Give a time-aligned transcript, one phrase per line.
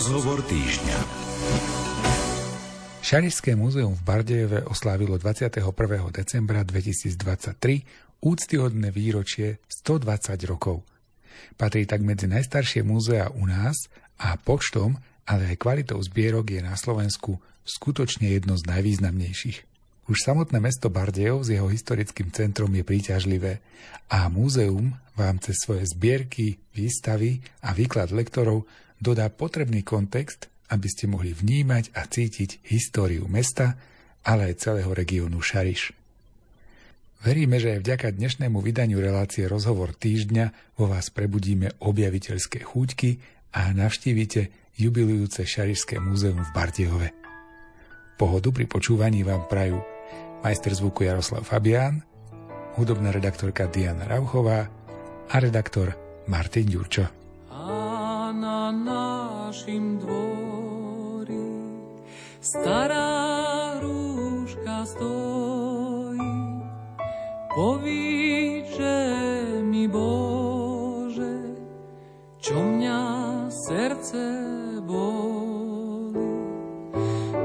[0.00, 0.96] Rozhovor týždňa.
[3.04, 5.60] Šarišské múzeum v Bardejeve oslávilo 21.
[6.08, 10.88] decembra 2023 úctyhodné výročie 120 rokov.
[11.52, 14.96] Patrí tak medzi najstaršie múzea u nás a počtom,
[15.28, 17.36] ale aj kvalitou zbierok je na Slovensku
[17.68, 19.58] skutočne jedno z najvýznamnejších.
[20.08, 23.60] Už samotné mesto Bardejov s jeho historickým centrom je príťažlivé
[24.08, 28.64] a múzeum vám cez svoje zbierky, výstavy a výklad lektorov
[29.00, 33.74] dodá potrebný kontext, aby ste mohli vnímať a cítiť históriu mesta,
[34.22, 35.96] ale aj celého regiónu Šariš.
[37.20, 43.20] Veríme, že aj vďaka dnešnému vydaniu relácie Rozhovor týždňa vo vás prebudíme objaviteľské chúťky
[43.56, 47.08] a navštívite jubilujúce Šarišské múzeum v Bardejove.
[48.16, 49.84] Pohodu pri počúvaní vám prajú
[50.40, 52.00] majster zvuku Jaroslav Fabián,
[52.80, 54.68] hudobná redaktorka Diana Rauchová
[55.28, 55.92] a redaktor
[56.24, 57.19] Martin Ďurčo.
[58.50, 61.38] Na našim dvori
[62.42, 66.34] stará rúška stojí,
[67.54, 68.98] povíče
[69.62, 71.54] mi Bože,
[72.42, 73.02] čo mňa
[73.54, 74.26] srdce
[74.82, 76.26] boli.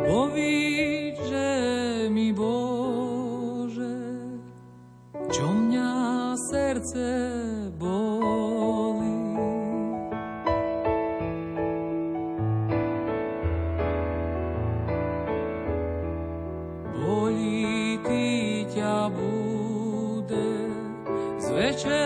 [0.09, 1.53] Povíče
[2.09, 3.93] mi Bože,
[5.29, 5.93] čo mňa
[6.49, 7.24] srdce boli.
[19.09, 20.45] Bude.
[21.39, 22.04] Z večera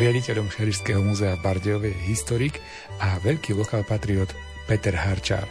[0.00, 2.56] Riaditeľom Šerišského múzea v Bardejove historik
[3.04, 4.32] a veľký lokál patriot
[4.64, 5.44] Peter Harčár.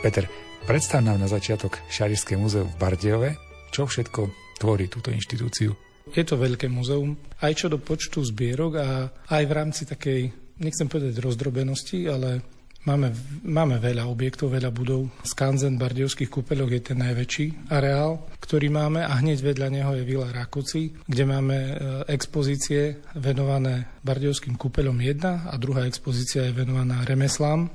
[0.00, 0.24] Peter,
[0.64, 3.36] predstav nám na začiatok Šarišské múzeum v Bardejove,
[3.68, 5.76] čo všetko tvorí túto inštitúciu.
[6.08, 10.32] Je to veľké múzeum, aj čo do počtu zbierok a aj v rámci takej,
[10.64, 12.40] nechcem povedať rozdrobenosti, ale
[12.84, 15.08] Máme, máme veľa objektov, veľa budov.
[15.24, 20.28] Skanzen Bardiovských kúpeľoch je ten najväčší areál, ktorý máme a hneď vedľa neho je Vila
[20.28, 21.72] Rakoci, kde máme e,
[22.12, 27.72] expozície venované Bardiovským kúpeľom 1 a druhá expozícia je venovaná remeslám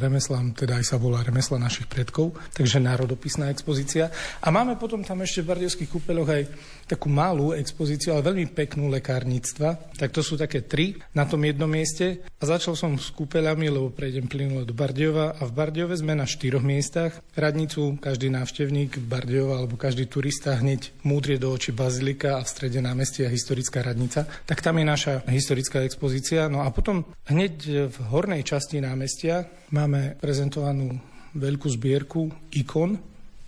[0.00, 4.08] remeslám, teda aj sa volá remesla našich predkov, takže národopisná expozícia.
[4.40, 6.42] A máme potom tam ešte v Bardiovských kúpeľoch aj
[6.88, 9.94] takú malú expozíciu, ale veľmi peknú lekárnictva.
[9.94, 12.24] Tak to sú také tri na tom jednom mieste.
[12.40, 16.24] A začal som s kúpeľami, lebo prejdem plynulo do Bardiova a v Bardiove sme na
[16.24, 17.20] štyroch miestach.
[17.36, 22.80] Radnicu každý návštevník Bardiova alebo každý turista hneď múdrie do očí bazilika a v strede
[22.80, 24.24] námestia historická radnica.
[24.48, 26.48] Tak tam je naša historická expozícia.
[26.48, 30.98] No a potom hneď v hornej časti námestia Máme prezentovanú
[31.34, 32.98] veľkú zbierku ikon,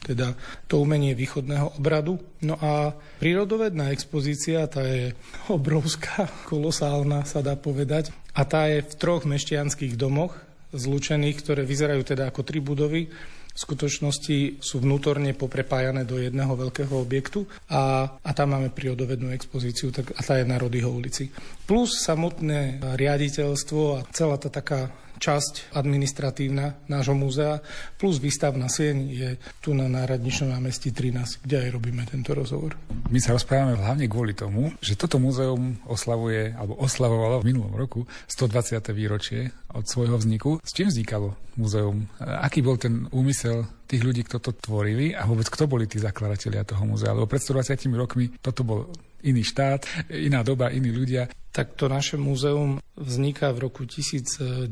[0.02, 0.34] teda
[0.66, 2.18] to umenie východného obradu.
[2.42, 2.90] No a
[3.22, 5.14] prírodovedná expozícia, tá je
[5.46, 8.10] obrovská, kolosálna, sa dá povedať.
[8.34, 10.34] A tá je v troch mešťanských domoch
[10.72, 13.12] zlučených, ktoré vyzerajú teda ako tri budovy.
[13.52, 19.92] V skutočnosti sú vnútorne poprepájané do jedného veľkého objektu a, a tam máme prírodovednú expozíciu
[19.92, 21.28] tak, a tá je na Rodyho ulici.
[21.68, 24.88] Plus samotné riaditeľstvo a celá tá taká
[25.22, 27.62] časť administratívna nášho múzea,
[27.94, 29.30] plus výstavná sieň je
[29.62, 32.74] tu na Náradničnom námestí 13, kde aj robíme tento rozhovor.
[33.06, 38.02] My sa rozprávame hlavne kvôli tomu, že toto múzeum oslavuje, alebo oslavovalo v minulom roku
[38.26, 38.82] 120.
[38.90, 40.58] výročie od svojho vzniku.
[40.66, 42.10] S čím vznikalo múzeum?
[42.18, 46.66] Aký bol ten úmysel tých ľudí, kto to tvorili a vôbec kto boli tí zakladatelia
[46.66, 47.14] toho múzea?
[47.14, 48.90] Lebo pred 120 rokmi toto bol
[49.22, 51.30] iný štát, iná doba, iní ľudia.
[51.52, 54.68] Tak to naše múzeum vzniká v roku 1903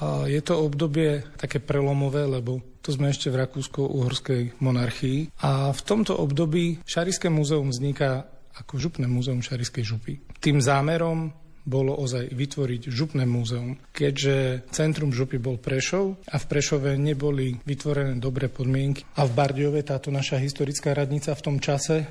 [0.00, 5.32] a je to obdobie také prelomové, lebo to sme ešte v Rakúsko-Uhorskej monarchii.
[5.40, 10.20] A v tomto období Šariské múzeum vzniká ako župné múzeum Šariskej župy.
[10.38, 11.32] Tým zámerom
[11.64, 18.20] bolo ozaj vytvoriť župné múzeum, keďže centrum župy bol Prešov a v Prešove neboli vytvorené
[18.20, 22.04] dobré podmienky a v Bardiove táto naša historická radnica v tom čase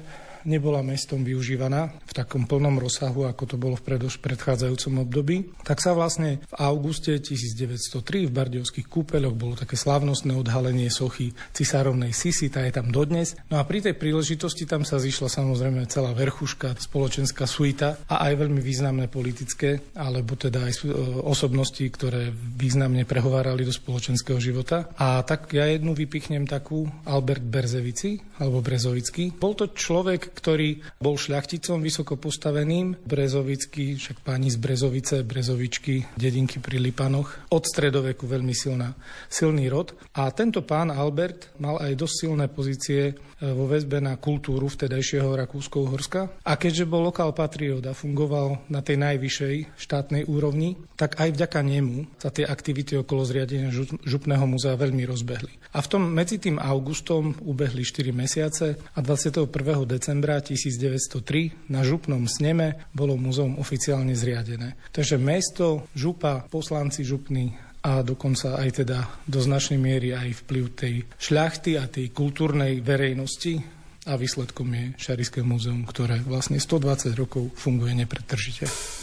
[0.46, 5.80] nebola mestom využívaná v takom plnom rozsahu, ako to bolo v predoš predchádzajúcom období, tak
[5.80, 12.52] sa vlastne v auguste 1903 v Bardiovských kúpeľoch bolo také slávnostné odhalenie sochy cisárovnej Sisi,
[12.52, 13.36] tá je tam dodnes.
[13.50, 18.34] No a pri tej príležitosti tam sa zišla samozrejme celá verchuška, spoločenská suita a aj
[18.46, 20.94] veľmi významné politické, alebo teda aj e,
[21.24, 24.92] osobnosti, ktoré významne prehovárali do spoločenského života.
[25.00, 29.32] A tak ja jednu vypichnem takú Albert Berzevici, alebo Brezovický.
[29.36, 36.58] Bol to človek, ktorý bol šľachticom vysoko postaveným, Brezovický, však páni z Brezovice, Brezovičky, dedinky
[36.58, 38.98] pri Lipanoch, od stredoveku veľmi silná,
[39.30, 39.94] silný rod.
[40.18, 43.14] A tento pán Albert mal aj dosť silné pozície e,
[43.54, 46.42] vo väzbe na kultúru vtedajšieho Rakúsko-Uhorska.
[46.48, 51.60] A keďže bol lokál patriot a fungoval na tej najvyššej štátnej úrovni, tak aj vďaka
[51.62, 53.70] nemu sa tie aktivity okolo zriadenia
[54.08, 55.54] župného múzea veľmi rozbehli.
[55.76, 59.52] A v tom medzi tým augustom ubehli 4 mesiace a 21.
[59.84, 64.80] decembra decembra 1903 na župnom sneme bolo muzeum oficiálne zriadené.
[64.96, 67.52] Takže mesto, župa, poslanci župní
[67.84, 73.60] a dokonca aj teda do značnej miery aj vplyv tej šľachty a tej kultúrnej verejnosti
[74.08, 79.03] a výsledkom je Šariské múzeum, ktoré vlastne 120 rokov funguje nepretržite.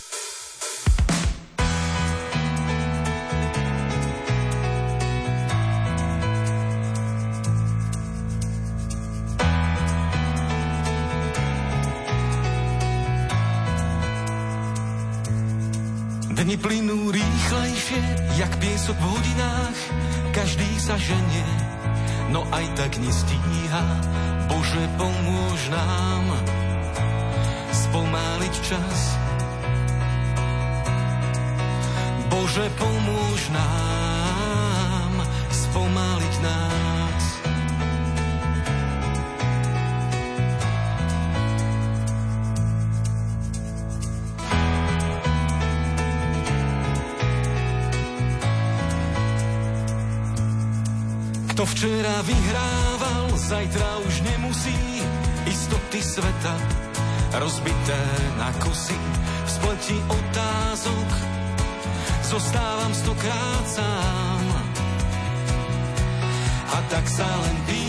[18.90, 19.78] Piesok v hodinách,
[20.34, 21.46] každý sa ženie,
[22.34, 23.84] no aj tak nestíha.
[24.50, 26.26] Bože, pomôž nám
[27.70, 28.98] spomáliť čas.
[32.34, 35.14] Bože, pomôž nám
[35.54, 36.99] spomáliť nás.
[51.60, 55.04] Kto včera vyhrával, zajtra už nemusí.
[55.44, 56.56] Istoty sveta
[57.36, 58.00] rozbité
[58.40, 58.96] na kusy
[59.44, 61.08] v spleti otázok.
[62.32, 64.72] Zostávam stokrát sám.
[66.72, 67.84] A tak sa len pýtam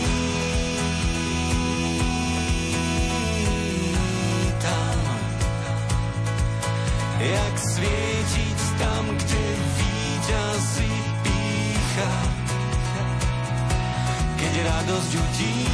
[7.24, 9.44] jak svietiť tam, kde
[9.80, 10.92] víťazí
[11.24, 12.31] pícha
[14.52, 15.72] keď radosť utícha.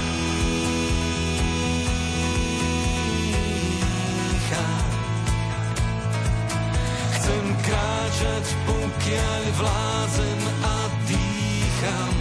[7.18, 10.76] Chcem kráčať, pokiaľ vládzem a
[11.10, 12.16] dýcham.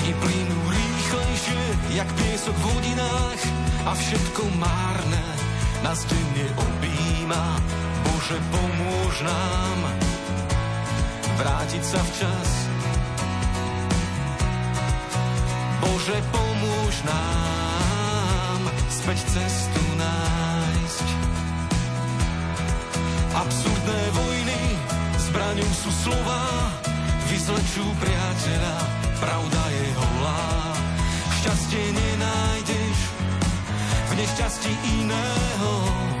[0.00, 1.60] Dni plynú rýchlejšie,
[1.92, 3.42] jak piesok v hodinách
[3.84, 5.24] a všetko márne
[5.84, 7.44] nás denne objíma.
[8.08, 9.92] Bože, pomôž nám
[11.36, 12.69] vrátiť sa včas
[16.00, 21.06] Bože, pomôž nám späť cestu nájsť.
[23.36, 24.62] Absurdné vojny
[25.28, 26.72] zbraňou sú slova,
[27.28, 28.76] vyzlečú priateľa,
[29.20, 30.44] pravda je holá.
[31.36, 32.98] Šťastie nenájdeš
[33.84, 34.72] v nešťastí
[35.04, 36.19] iného.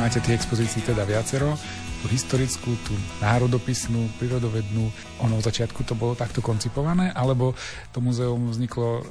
[0.00, 1.52] Máte tie expozícií teda viacero,
[2.00, 4.88] tú historickú, tú národopisnú, prírodovednú.
[5.20, 7.52] Ono v začiatku to bolo takto koncipované, alebo
[7.92, 9.02] to muzeum vzniklo e,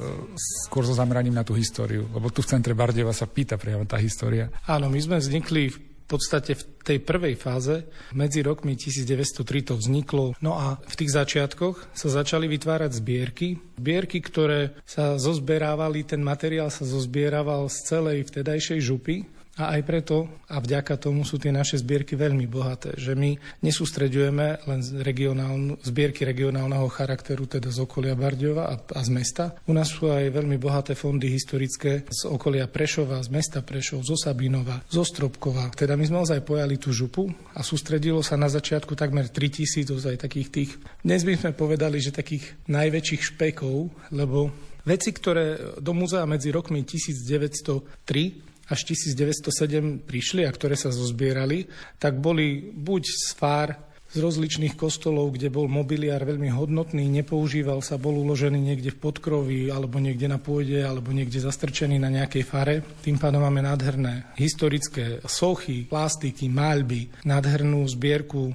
[0.65, 2.09] skôr so zameraním na tú históriu?
[2.09, 4.49] Lebo tu v centre Bardeva sa pýta priamo tá história.
[4.65, 5.77] Áno, my sme vznikli v
[6.09, 7.85] podstate v tej prvej fáze
[8.17, 10.33] medzi rokmi 1903 to vzniklo.
[10.41, 13.61] No a v tých začiatkoch sa začali vytvárať zbierky.
[13.77, 20.31] Zbierky, ktoré sa zozberávali, ten materiál sa zozbierával z celej vtedajšej župy a aj preto
[20.47, 24.79] a vďaka tomu sú tie naše zbierky veľmi bohaté, že my nesústreďujeme len
[25.83, 29.59] zbierky regionálneho charakteru, teda z okolia Bardiova a, a z mesta.
[29.67, 34.15] U nás sú aj veľmi bohaté fondy historické z okolia Prešova, z mesta Prešov, zo
[34.15, 35.75] Sabinova, zo Stropkova.
[35.75, 40.15] Teda my sme ozaj pojali tú župu a sústredilo sa na začiatku takmer 3000 ozaj
[40.23, 40.71] takých tých,
[41.03, 44.47] dnes by sme povedali, že takých najväčších špekov, lebo
[44.87, 51.65] veci, ktoré do múzea medzi rokmi 1903 až 1907 prišli a ktoré sa zozbierali,
[51.97, 58.01] tak boli buď z fár z rozličných kostolov, kde bol mobiliár veľmi hodnotný, nepoužíval sa,
[58.01, 62.81] bol uložený niekde v podkrovi, alebo niekde na pôde, alebo niekde zastrčený na nejakej fare.
[63.05, 68.49] Tým pádom máme nádherné historické sochy, plastiky, maľby, nádhernú zbierku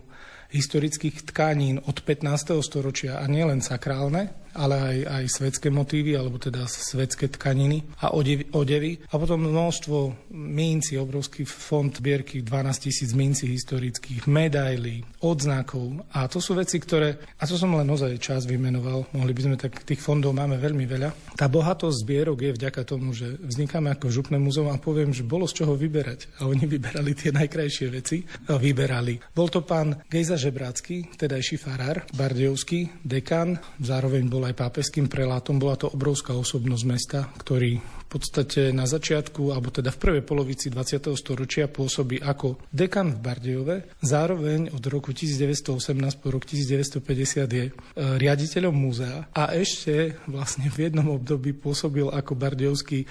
[0.51, 2.59] historických tkanín od 15.
[2.59, 8.15] storočia a nielen sakrálne, ale aj, aj svetské motívy, alebo teda svetské tkaniny a
[8.55, 9.03] odevy.
[9.11, 16.07] A potom množstvo minci, obrovský fond zbierky, 12 tisíc minci historických, medailí, odznakov.
[16.15, 19.57] A to sú veci, ktoré, a to som len ozaj čas vymenoval, mohli by sme
[19.59, 21.35] tak, tých fondov máme veľmi veľa.
[21.35, 25.51] Tá bohatosť zbierok je vďaka tomu, že vznikáme ako župné múzeum a poviem, že bolo
[25.51, 26.31] z čoho vyberať.
[26.39, 28.23] A oni vyberali tie najkrajšie veci.
[28.47, 29.19] Vyberali.
[29.35, 35.57] Bol to pán Gejza Žebrácky, tedajší farár, bardejovský dekan, zároveň bol aj pápežským prelátom.
[35.57, 41.11] Bola to obrovská osobnosť mesta, ktorý podstate na začiatku, alebo teda v prvej polovici 20.
[41.19, 43.77] storočia pôsobí ako dekan v Bardejove.
[43.99, 50.87] Zároveň od roku 1918 po rok 1950 je e, riaditeľom múzea a ešte vlastne v
[50.87, 53.07] jednom období pôsobil ako bardejovský e,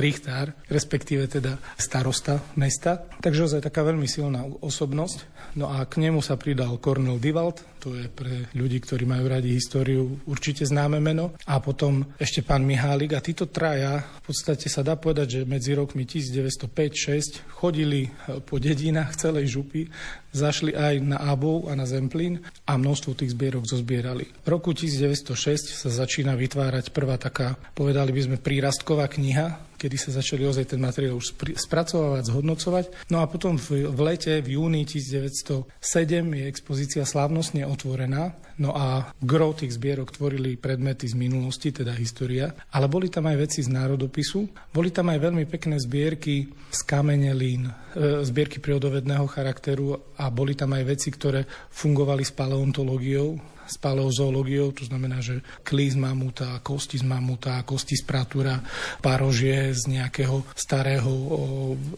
[0.00, 3.04] richtár, respektíve teda starosta mesta.
[3.20, 5.52] Takže ozaj taká veľmi silná osobnosť.
[5.60, 9.56] No a k nemu sa pridal Cornel Divald, to je pre ľudí, ktorí majú radi
[9.56, 11.32] históriu určite známe meno.
[11.48, 15.74] A potom ešte pán Mihálik a títo traja, v podstate sa dá povedať, že medzi
[15.74, 19.90] rokmi 1905-6 chodili eh, po dedinách celej župy,
[20.30, 24.30] zašli aj na Abov a na Zemplín a množstvo tých zbierok zozbierali.
[24.46, 30.12] V roku 1906 sa začína vytvárať prvá taká, povedali by sme, prírastková kniha, kedy sa
[30.12, 33.08] začali ozaj ten materiál už spracovávať, zhodnocovať.
[33.08, 35.72] No a potom v, v lete, v júni 1907
[36.36, 38.36] je expozícia slávnostne otvorená.
[38.60, 43.48] No a gro tých zbierok tvorili predmety z minulosti, teda história, ale boli tam aj
[43.48, 49.96] veci z národopisu, boli tam aj veľmi pekné zbierky z kamenelín, e, zbierky prírodovedného charakteru
[50.20, 55.86] a boli tam aj veci, ktoré fungovali s paleontológiou, s paleozoológiou, to znamená, že klí
[55.86, 58.58] z mamuta, kosti z mamuta, kosti z pratúra,
[58.98, 61.10] párožie z nejakého starého,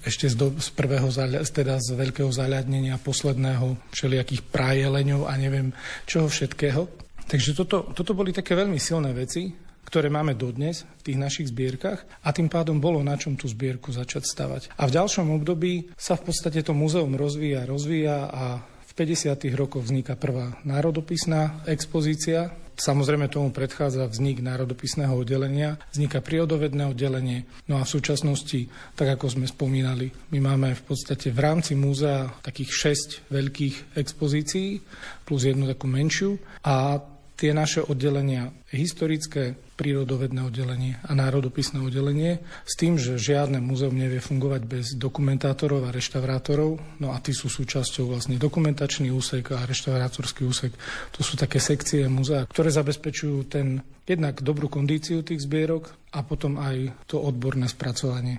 [0.04, 1.08] ešte z, do, z prvého,
[1.48, 5.72] teda z veľkého zaľadnenia, posledného, všelijakých prajeleňov a neviem
[6.04, 6.84] čoho všetkého.
[7.24, 9.48] Takže toto, toto boli také veľmi silné veci,
[9.92, 13.92] ktoré máme dodnes v tých našich zbierkach a tým pádom bolo na čom tú zbierku
[13.92, 14.62] začať stavať.
[14.80, 18.44] A v ďalšom období sa v podstate to múzeum rozvíja, rozvíja a
[18.92, 19.56] v 50.
[19.56, 22.52] rokoch vzniká prvá národopisná expozícia.
[22.76, 27.48] Samozrejme tomu predchádza vznik národopisného oddelenia, vzniká prírodovedné oddelenie.
[27.72, 32.36] No a v súčasnosti, tak ako sme spomínali, my máme v podstate v rámci múzea
[32.44, 32.92] takých
[33.32, 34.84] 6 veľkých expozícií
[35.24, 37.00] plus jednu takú menšiu a
[37.40, 44.22] tie naše oddelenia, historické, prírodovedné oddelenie a národopisné oddelenie, s tým, že žiadne múzeum nevie
[44.22, 46.78] fungovať bez dokumentátorov a reštaurátorov.
[47.02, 50.70] No a tí sú súčasťou vlastne dokumentačný úsek a reštaurátorský úsek.
[51.18, 56.62] To sú také sekcie múzea, ktoré zabezpečujú ten jednak dobrú kondíciu tých zbierok a potom
[56.62, 58.38] aj to odborné spracovanie.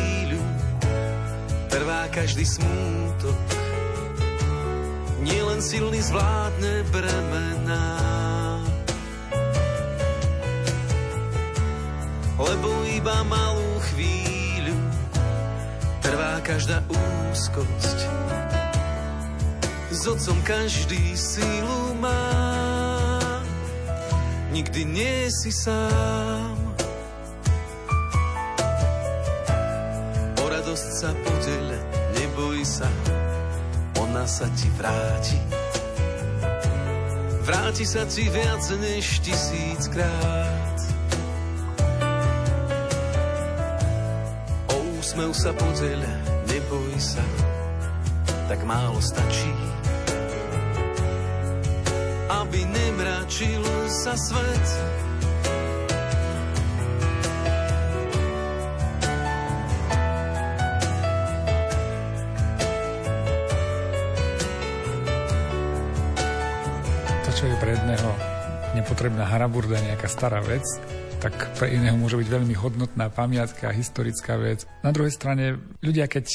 [2.21, 3.39] každý smútok.
[5.25, 7.97] Nielen silný zvládne bremená.
[12.37, 14.77] Lebo iba malú chvíľu
[16.05, 17.97] trvá každá úzkosť.
[19.89, 22.21] S otcom každý sílu má,
[24.53, 26.60] nikdy nie si sám.
[34.31, 35.39] Sa ti vráti.
[37.43, 40.79] Vráti sa ti viac než tisíckrát.
[44.71, 45.99] O úsmev sa podeľ,
[46.47, 47.25] neboj sa,
[48.47, 49.51] tak málo stačí.
[52.31, 54.67] Aby nemračil sa svet,
[69.01, 70.61] nepotrebná haraburda, nejaká stará vec,
[71.17, 74.69] tak pre iného môže byť veľmi hodnotná pamiatka, historická vec.
[74.85, 76.29] Na druhej strane, ľudia, keď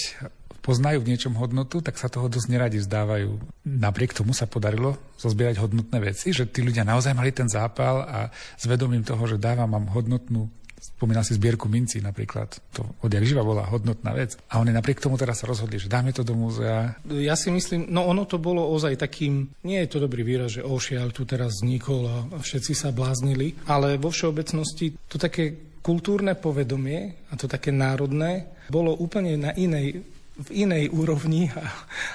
[0.66, 3.38] poznajú v niečom hodnotu, tak sa toho dosť neradi vzdávajú.
[3.70, 8.34] Napriek tomu sa podarilo zozbierať hodnotné veci, že tí ľudia naozaj mali ten zápal a
[8.34, 12.52] s vedomím toho, že dávam vám hodnotnú Spomínal si zbierku minci napríklad.
[12.76, 14.36] To odjak živa bola hodnotná vec.
[14.52, 17.00] A oni napriek tomu teraz sa rozhodli, že dáme to do múzea.
[17.08, 20.66] Ja si myslím, no ono to bolo ozaj takým, nie je to dobrý výraz, že
[20.66, 27.30] ošiaľ tu teraz vznikol a všetci sa bláznili, ale vo všeobecnosti to také kultúrne povedomie
[27.30, 31.64] a to také národné bolo úplne na inej v inej úrovni a,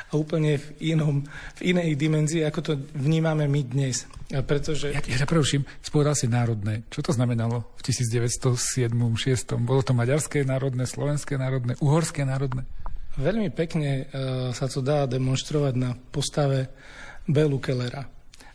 [0.10, 1.26] a úplne v, inom,
[1.58, 4.06] v inej dimenzii, ako to vnímame my dnes.
[4.30, 4.94] A pretože...
[4.94, 6.86] Ja, ja preuším, spovedal si národné.
[6.94, 12.64] Čo to znamenalo v 1907 6 Bolo to maďarské národné, slovenské národné, uhorské národné?
[13.18, 16.72] Veľmi pekne uh, sa to dá demonstrovať na postave
[17.28, 18.08] Belu Kellera.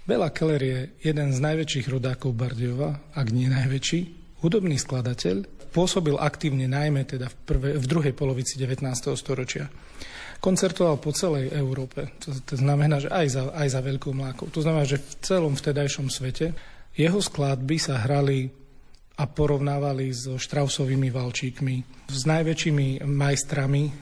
[0.07, 4.01] Bela Keller je jeden z najväčších rodákov Bardiova, ak nie najväčší,
[4.47, 8.81] hudobný skladateľ, pôsobil aktívne najmä teda v, prvé, v druhej polovici 19.
[9.13, 9.69] storočia.
[10.41, 12.17] Koncertoval po celej Európe.
[12.25, 14.49] To, to znamená, že aj za, aj za veľkou mlákou.
[14.49, 16.57] To znamená, že v celom vtedajšom svete
[16.97, 18.49] jeho skladby sa hrali
[19.17, 21.77] a porovnávali so Štrausovými valčíkmi,
[22.13, 23.93] s najväčšími majstrami e,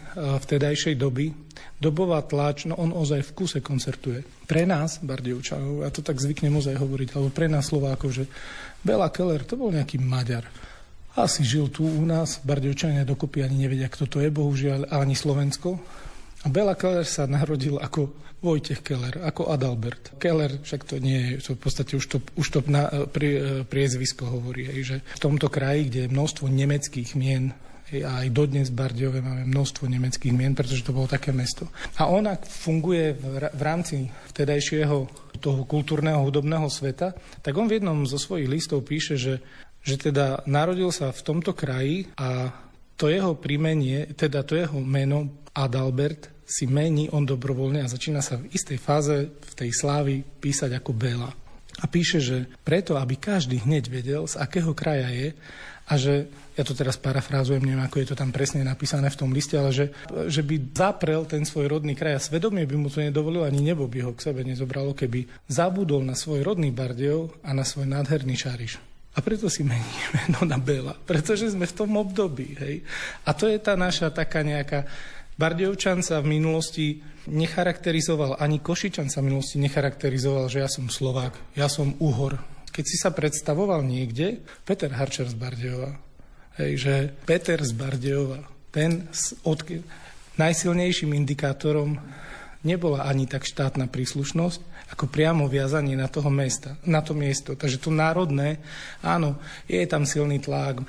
[0.43, 1.31] vtedajšej doby.
[1.79, 4.27] Dobová tlač, no on ozaj v kuse koncertuje.
[4.47, 8.25] Pre nás, Bardievčanov, ja to tak zvyknem ozaj hovoriť, alebo pre nás Slovákov, že
[8.83, 10.51] Bela Keller to bol nejaký Maďar
[11.14, 15.79] asi žil tu u nás, Bardevčania dokopy ani nevedia, kto to je, bohužiaľ, ani Slovensko.
[16.44, 18.12] A Bela Keller sa narodil ako
[18.44, 20.20] Vojtech Keller, ako Adalbert.
[20.20, 24.68] Keller však to nie je, v podstate už to, už to na, pri, priezvisko hovorí,
[24.85, 27.57] že v tomto kraji, kde je množstvo nemeckých mien,
[27.94, 31.70] a aj dodnes v Bardiove máme množstvo nemeckých mien, pretože to bolo také mesto.
[32.00, 33.14] A ona funguje
[33.55, 34.96] v rámci vtedajšieho
[35.38, 37.12] toho kultúrneho hudobného sveta,
[37.44, 39.44] tak on v jednom zo svojich listov píše, že
[39.85, 42.51] že teda narodil sa v tomto kraji a
[42.97, 48.40] to jeho prímenie, teda to jeho meno Adalbert si mení on dobrovoľne a začína sa
[48.40, 51.31] v istej fáze v tej slávy písať ako Bela.
[51.83, 55.35] A píše, že preto, aby každý hneď vedel, z akého kraja je
[55.85, 59.35] a že, ja to teraz parafrázujem, neviem, ako je to tam presne napísané v tom
[59.35, 59.90] liste, ale že,
[60.31, 63.90] že by zaprel ten svoj rodný kraj a svedomie by mu to nedovolilo, ani nebo
[63.90, 68.38] by ho k sebe nezobralo, keby zabudol na svoj rodný Bardejov a na svoj nádherný
[68.38, 68.93] Šariš.
[69.14, 72.59] A preto si meníme meno na Bela, pretože sme v tom období.
[72.59, 72.74] Hej?
[73.22, 74.87] A to je tá naša taká nejaká...
[75.35, 81.59] Bardejovčan sa v minulosti necharakterizoval, ani Košičan sa v minulosti necharakterizoval, že ja som Slovák,
[81.59, 82.38] ja som Uhor.
[82.70, 85.98] Keď si sa predstavoval niekde, Peter Harčer z Bardejova,
[86.62, 86.94] hej, že
[87.27, 89.11] Peter z Bardejova, ten
[89.42, 89.59] od,
[90.38, 91.98] najsilnejším indikátorom
[92.64, 97.55] nebola ani tak štátna príslušnosť, ako priamo viazanie na toho mesta, na to miesto.
[97.55, 98.59] Takže to národné,
[99.05, 99.37] áno,
[99.68, 100.81] je tam silný tlak,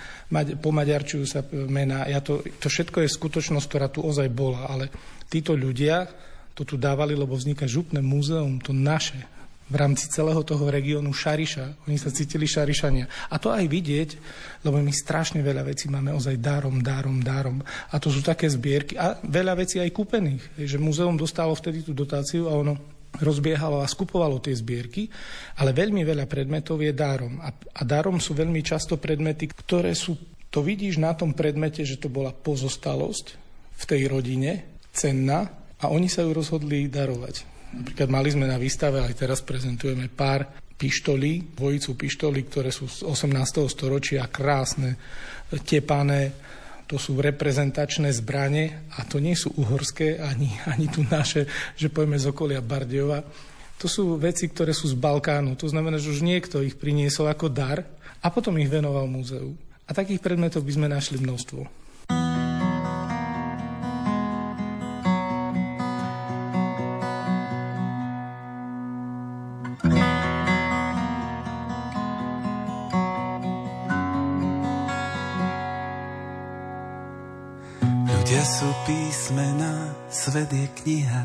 [0.63, 4.87] pomaďarčujú sa mená, ja to, to všetko je skutočnosť, ktorá tu ozaj bola, ale
[5.27, 6.07] títo ľudia
[6.55, 9.34] to tu dávali, lebo vzniká župné múzeum, to naše,
[9.65, 11.89] v rámci celého toho regiónu Šariša.
[11.89, 13.09] Oni sa cítili Šarišania.
[13.33, 14.09] A to aj vidieť,
[14.61, 17.57] lebo my strašne veľa vecí máme ozaj dárom, dárom, dárom.
[17.65, 18.93] A to sú také zbierky.
[18.93, 20.61] A veľa vecí aj kúpených.
[20.61, 22.77] Že múzeum dostalo vtedy tú dotáciu a ono
[23.15, 25.07] rozbiehalo a skupovalo tie zbierky,
[25.63, 27.39] ale veľmi veľa predmetov je dárom.
[27.39, 30.19] A, a dárom sú veľmi často predmety, ktoré sú,
[30.51, 33.25] to vidíš na tom predmete, že to bola pozostalosť
[33.75, 37.54] v tej rodine, cenná, a oni sa ju rozhodli darovať.
[37.75, 43.03] Napríklad mali sme na výstave, aj teraz prezentujeme pár pištolí, dvojicu pištolí, ktoré sú z
[43.03, 43.31] 18.
[43.67, 44.95] storočia, krásne,
[45.63, 46.35] tepané,
[46.85, 52.15] to sú reprezentačné zbranie a to nie sú uhorské ani, ani tu naše, že pojme
[52.15, 53.25] z okolia Bardejova.
[53.81, 55.59] To sú veci, ktoré sú z Balkánu.
[55.59, 57.83] To znamená, že už niekto ich priniesol ako dar
[58.23, 59.51] a potom ich venoval múzeu.
[59.85, 61.84] A takých predmetov by sme našli množstvo.
[80.43, 81.23] Je kniha,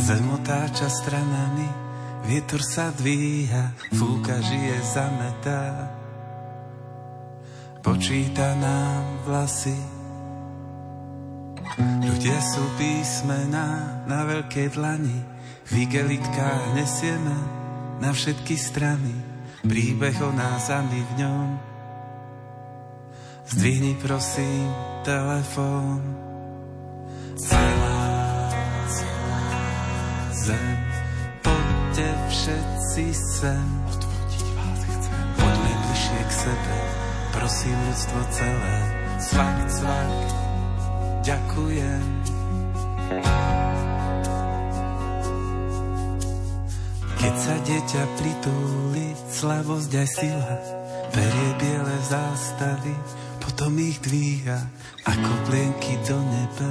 [0.00, 1.68] zem otáča stranami,
[2.24, 5.92] vietor sa dvíha, fúka žije zametá.
[7.84, 9.76] Počíta nám vlasy,
[11.76, 15.20] ľudia sú písmená na veľké dlani,
[15.68, 17.36] v igelitkách nesieme
[18.00, 19.12] na všetky strany,
[19.66, 21.48] príbeh o nás a my v ňom.
[23.46, 24.66] Zdvihni prosím
[25.06, 26.26] telefón
[27.36, 27.95] celá, celá
[30.46, 30.78] zem.
[31.42, 35.18] Poďte všetci sem, odvodiť vás chcem.
[35.42, 36.76] Poďme bližšie k sebe,
[37.34, 38.76] prosím ľudstvo celé.
[39.16, 40.12] Cvak, cvak,
[41.26, 42.04] ďakujem.
[47.16, 50.54] Keď sa dieťa pritúli, slavosť aj sila,
[51.10, 52.94] berie biele zástavy,
[53.42, 54.62] potom ich dvíha
[55.10, 56.70] ako plienky do neba.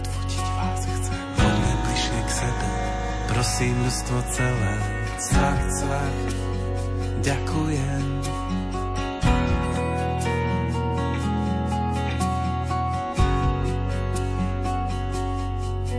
[3.41, 4.73] Prosím ľudstvo celé,
[5.17, 6.17] cvak, cvak,
[7.25, 8.03] ďakujem.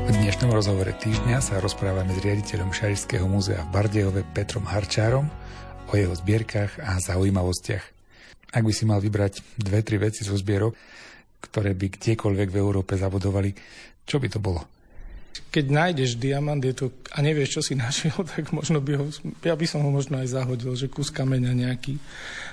[0.06, 5.26] V dnešnom rozhovore týždňa sa rozprávame s riaditeľom Šarišského múzea v Bardejove Petrom Harčárom
[5.90, 7.82] o jeho zbierkach a zaujímavostiach.
[8.54, 10.78] Ak by si mal vybrať dve, tri veci zo zbierok,
[11.42, 13.50] ktoré by kdekoľvek v Európe zabudovali,
[14.06, 14.81] čo by to bolo?
[15.52, 19.04] Keď nájdeš diamant je to, a nevieš, čo si našiel, tak možno by ho,
[19.44, 22.00] ja by som ho možno aj zahodil, že kus kameňa nejaký.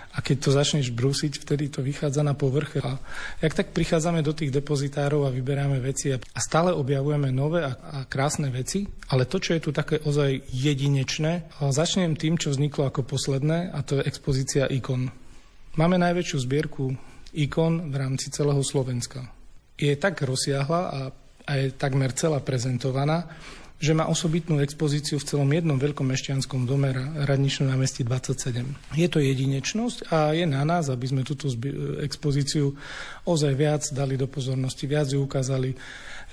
[0.10, 2.82] A keď to začneš brúsiť, vtedy to vychádza na povrch.
[2.82, 2.98] A
[3.40, 7.98] jak tak prichádzame do tých depozitárov a vyberáme veci a stále objavujeme nové a, a
[8.10, 13.06] krásne veci, ale to, čo je tu také ozaj jedinečné, začnem tým, čo vzniklo ako
[13.06, 15.14] posledné, a to je expozícia ikon.
[15.78, 16.98] Máme najväčšiu zbierku
[17.38, 19.30] ikon v rámci celého Slovenska.
[19.78, 21.00] Je tak rozsiahla a
[21.50, 23.26] a je takmer celá prezentovaná,
[23.80, 26.92] že má osobitnú expozíciu v celom jednom veľkom mešťanskom dome
[27.26, 28.68] Radničnom námestí 27.
[28.94, 31.48] Je to jedinečnosť a je na nás, aby sme túto
[32.04, 32.76] expozíciu
[33.24, 35.74] ozaj viac dali do pozornosti, viac ju ukázali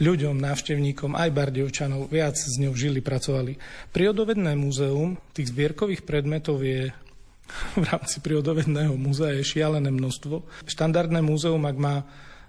[0.02, 3.56] ľuďom, návštevníkom, aj Bardejovčanov, viac s ňou žili, pracovali.
[3.94, 6.90] Prírodovedné múzeum tých zbierkových predmetov je
[7.80, 10.66] v rámci prírodovedného múzea je šialené množstvo.
[10.66, 12.02] Štandardné múzeum, ak má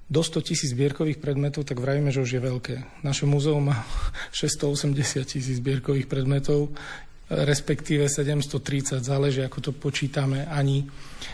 [0.07, 2.75] do 100 tisíc zbierkových predmetov, tak vravíme, že už je veľké.
[3.03, 3.83] Naše múzeum má
[4.31, 6.71] 680 tisíc zbierkových predmetov,
[7.27, 10.87] respektíve 730, záleží ako to počítame ani.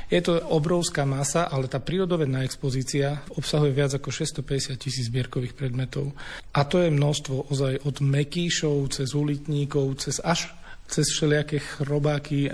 [0.10, 6.18] Je to obrovská masa, ale tá prírodovedná expozícia obsahuje viac ako 650 tisíc zbierkových predmetov.
[6.58, 10.50] A to je množstvo ozaj od mekýšov, cez ulitníkov, cez až
[10.88, 12.52] cez všelijaké chrobáky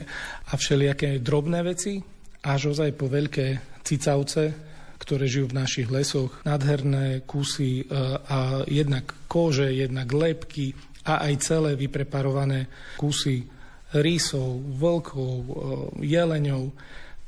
[0.48, 2.00] a všelijaké drobné veci,
[2.44, 4.69] až ozaj po veľké cicavce,
[5.00, 7.84] ktoré žijú v našich lesoch, nádherné kusy e,
[8.28, 10.76] a jednak kože, jednak lepky
[11.08, 12.68] a aj celé vypreparované
[13.00, 13.48] kusy
[13.96, 15.52] rýsov, vlkov, e,
[16.06, 16.64] jeleňov.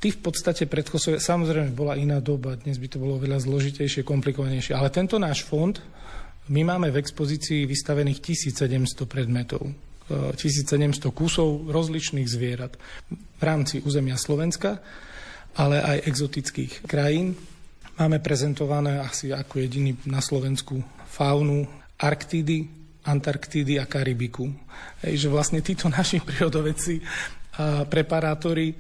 [0.02, 4.76] Tí v podstate predchosovia, samozrejme bola iná doba, dnes by to bolo veľa zložitejšie, komplikovanejšie,
[4.76, 5.78] ale tento náš fond,
[6.52, 9.64] my máme v expozícii vystavených 1700 predmetov.
[10.12, 12.76] 1700 e, kusov rozličných zvierat
[13.40, 14.84] v rámci územia Slovenska,
[15.56, 17.40] ale aj exotických krajín.
[18.02, 21.70] Máme prezentované asi ako jediný na Slovensku faunu
[22.02, 22.66] Arktidy,
[23.06, 24.50] Antarktidy a Karibiku.
[25.06, 26.98] Hej, že vlastne títo naši prírodovedci
[27.62, 28.74] a preparátori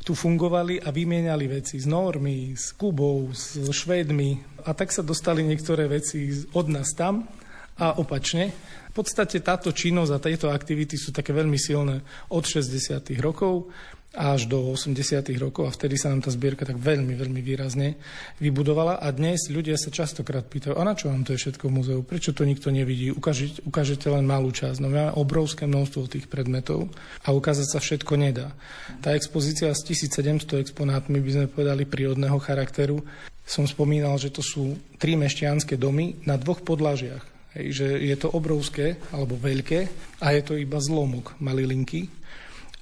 [0.00, 5.44] tu fungovali a vymieniali veci s Normy, s Kubou, s Švédmi a tak sa dostali
[5.44, 7.28] niektoré veci od nás tam
[7.76, 8.56] a opačne.
[8.88, 12.00] V podstate táto činnosť a tieto aktivity sú také veľmi silné
[12.32, 13.04] od 60.
[13.20, 13.68] rokov
[14.12, 15.24] až do 80.
[15.40, 17.96] rokov a vtedy sa nám tá zbierka tak veľmi, veľmi výrazne
[18.44, 21.72] vybudovala a dnes ľudia sa častokrát pýtajú, a na čo vám to je všetko v
[21.72, 24.84] múzeu, prečo to nikto nevidí, ukážete, ukážete len malú časť.
[24.84, 26.92] No máme obrovské množstvo tých predmetov
[27.24, 28.52] a ukázať sa všetko nedá.
[29.00, 33.00] Tá expozícia s 1700 exponátmi, by sme povedali, prírodného charakteru,
[33.48, 37.32] som spomínal, že to sú tri mešťanské domy na dvoch podlažiach.
[37.52, 39.88] Hej, že je to obrovské alebo veľké
[40.24, 42.08] a je to iba zlomok malilinky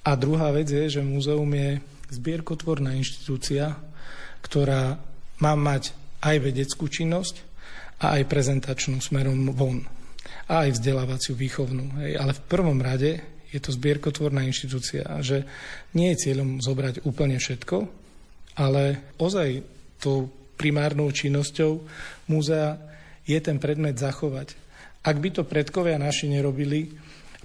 [0.01, 1.77] a druhá vec je, že múzeum je
[2.09, 3.77] zbierkotvorná inštitúcia,
[4.41, 4.97] ktorá
[5.37, 7.41] má mať aj vedeckú činnosť
[8.01, 9.85] a aj prezentačnú smerom von.
[10.49, 12.01] A aj vzdelávaciu výchovnú.
[12.01, 12.17] Hej.
[12.17, 13.21] Ale v prvom rade
[13.53, 15.45] je to zbierkotvorná inštitúcia, že
[15.93, 17.77] nie je cieľom zobrať úplne všetko,
[18.57, 19.61] ale ozaj
[20.01, 21.83] tou primárnou činnosťou
[22.29, 22.79] múzea
[23.27, 24.57] je ten predmet zachovať.
[25.01, 26.89] Ak by to predkovia naši nerobili,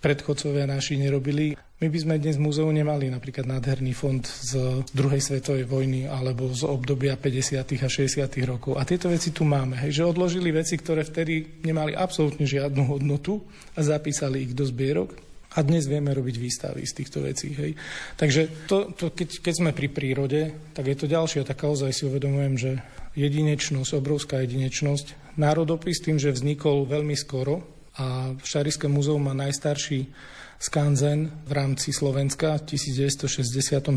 [0.01, 5.21] predchodcovia naši nerobili, my by sme dnes v múzeu nemali napríklad nádherný fond z druhej
[5.21, 7.85] svetovej vojny alebo z obdobia 50.
[7.85, 8.25] a 60.
[8.49, 8.81] rokov.
[8.81, 9.77] A tieto veci tu máme.
[9.85, 13.45] Hej, že odložili veci, ktoré vtedy nemali absolútne žiadnu hodnotu
[13.77, 15.21] a zapísali ich do zbierok.
[15.57, 17.53] A dnes vieme robiť výstavy z týchto vecí.
[17.53, 17.77] Hej.
[18.17, 20.41] Takže to, to keď, keď sme pri prírode,
[20.73, 22.73] tak je to ďalšia taká ozaj si uvedomujem, že
[23.21, 25.37] jedinečnosť, obrovská jedinečnosť.
[25.37, 27.69] Národopis tým, že vznikol veľmi skoro
[28.01, 30.09] a Šarické múzeum má najstarší
[30.57, 33.93] Skanzen v rámci Slovenska v 1965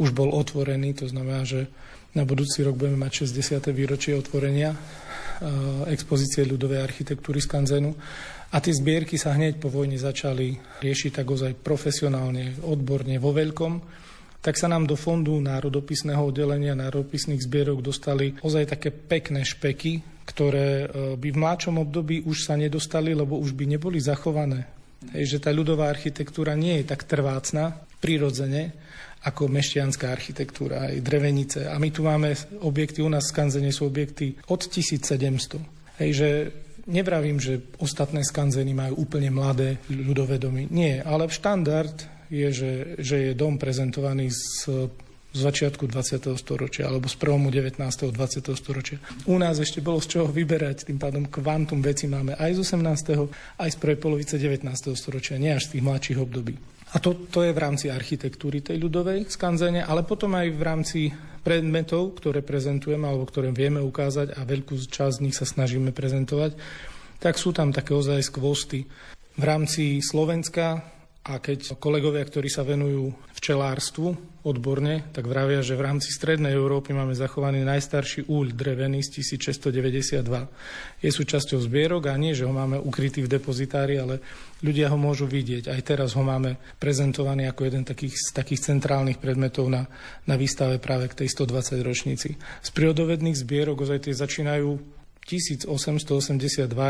[0.00, 1.68] už bol otvorený, to znamená, že
[2.10, 3.70] na budúci rok budeme mať 60.
[3.70, 4.78] výročie otvorenia eh,
[5.94, 7.94] expozície ľudovej architektúry Skanzenu.
[8.50, 13.72] A tie zbierky sa hneď po vojne začali riešiť tak ozaj profesionálne, odborne, vo veľkom.
[14.42, 20.68] Tak sa nám do fondu národopisného oddelenia národopisných zbierok dostali ozaj také pekné špeky, ktoré
[20.82, 24.79] eh, by v mladšom období už sa nedostali, lebo už by neboli zachované
[25.16, 28.76] Hej, že tá ľudová architektúra nie je tak trvácna, prirodzene,
[29.20, 31.68] ako mešťanská architektúra, aj drevenice.
[31.68, 32.32] A my tu máme
[32.64, 36.00] objekty, u nás v Skanzene sú objekty od 1700.
[36.00, 36.28] Hej, že
[36.88, 40.68] nevravím, že ostatné skanzeny majú úplne mladé ľudové domy.
[40.72, 41.92] Nie, ale štandard
[42.32, 44.64] je, že, že je dom prezentovaný s
[45.30, 46.34] z začiatku 20.
[46.34, 47.78] storočia alebo z prvomu 19.
[47.78, 48.14] 20.
[48.58, 48.98] storočia.
[49.30, 53.62] U nás ešte bolo z čoho vyberať, tým pádom kvantum veci máme aj z 18.
[53.62, 54.66] aj z prvej polovice 19.
[54.98, 56.54] storočia, nie až z tých mladších období.
[56.90, 61.00] A to, to je v rámci architektúry tej ľudovej skanzene, ale potom aj v rámci
[61.46, 66.58] predmetov, ktoré prezentujeme alebo ktoré vieme ukázať a veľkú časť z nich sa snažíme prezentovať,
[67.22, 68.90] tak sú tam také ozaj skvosty.
[69.38, 70.82] V rámci Slovenska
[71.20, 76.96] a keď kolegovia, ktorí sa venujú včelárstvu odborne, tak vravia, že v rámci Strednej Európy
[76.96, 80.24] máme zachovaný najstarší úľ drevený z 1692.
[81.04, 84.24] Je súčasťou zbierok a nie, že ho máme ukrytý v depozitári, ale
[84.64, 85.68] ľudia ho môžu vidieť.
[85.68, 89.92] Aj teraz ho máme prezentovaný ako jeden takých, z takých centrálnych predmetov na,
[90.24, 92.40] na výstave práve k tej 120 ročnici.
[92.64, 95.68] Z prírodovedných zbierok ozaj tie začínajú 1882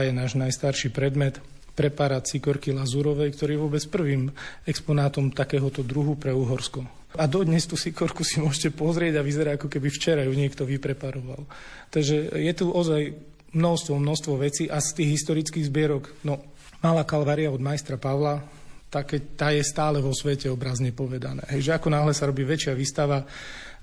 [0.07, 1.43] je náš najstarší predmet,
[1.81, 4.29] preparát Sikorky Lazurovej, ktorý je vôbec prvým
[4.69, 6.85] exponátom takéhoto druhu pre Uhorsko.
[7.17, 11.49] A dodnes tú sikorku si môžete pozrieť a vyzerá, ako keby včera ju niekto vypreparoval.
[11.89, 13.17] Takže je tu ozaj
[13.57, 16.39] množstvo, množstvo vecí a z tých historických zbierok, no,
[16.81, 18.41] Malá kalvária od majstra Pavla,
[18.89, 21.45] také, tá je stále vo svete obrazne povedané.
[21.53, 23.29] Hej, že ako náhle sa robí väčšia výstava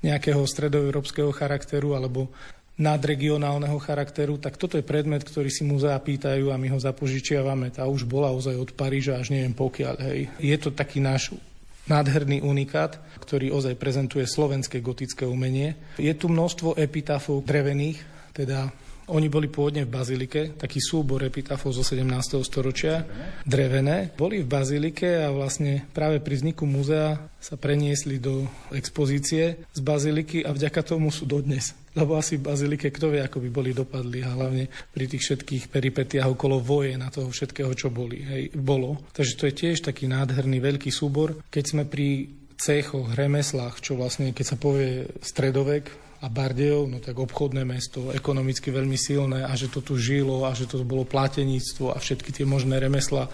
[0.02, 2.34] nejakého stredoeurópskeho charakteru alebo
[2.78, 7.74] nadregionálneho charakteru, tak toto je predmet, ktorý si muzea pýtajú a my ho zapožičiavame.
[7.74, 9.96] Tá už bola ozaj od Paríža až neviem pokiaľ.
[9.98, 10.20] Hej.
[10.38, 11.34] Je to taký náš
[11.90, 15.74] nádherný unikát, ktorý ozaj prezentuje slovenské gotické umenie.
[15.98, 17.98] Je tu množstvo epitafov drevených,
[18.36, 18.70] teda
[19.08, 22.44] oni boli pôvodne v Bazilike, taký súbor epitafov zo 17.
[22.44, 23.08] storočia,
[23.48, 24.12] drevené.
[24.12, 28.44] Boli v Bazilike a vlastne práve pri vzniku múzea sa preniesli do
[28.76, 31.72] expozície z Baziliky a vďaka tomu sú dodnes.
[31.98, 35.74] Lebo asi v Bazilike kto vie, ako by boli dopadli, a hlavne pri tých všetkých
[35.74, 39.02] peripetiách okolo voje na toho všetkého, čo boli, hej, bolo.
[39.18, 41.42] Takže to je tiež taký nádherný veľký súbor.
[41.50, 47.14] Keď sme pri cechoch, remeslách, čo vlastne, keď sa povie stredovek, a Bardejov, no tak
[47.14, 51.94] obchodné mesto, ekonomicky veľmi silné a že to tu žilo a že to bolo plateníctvo
[51.94, 53.30] a všetky tie možné remesla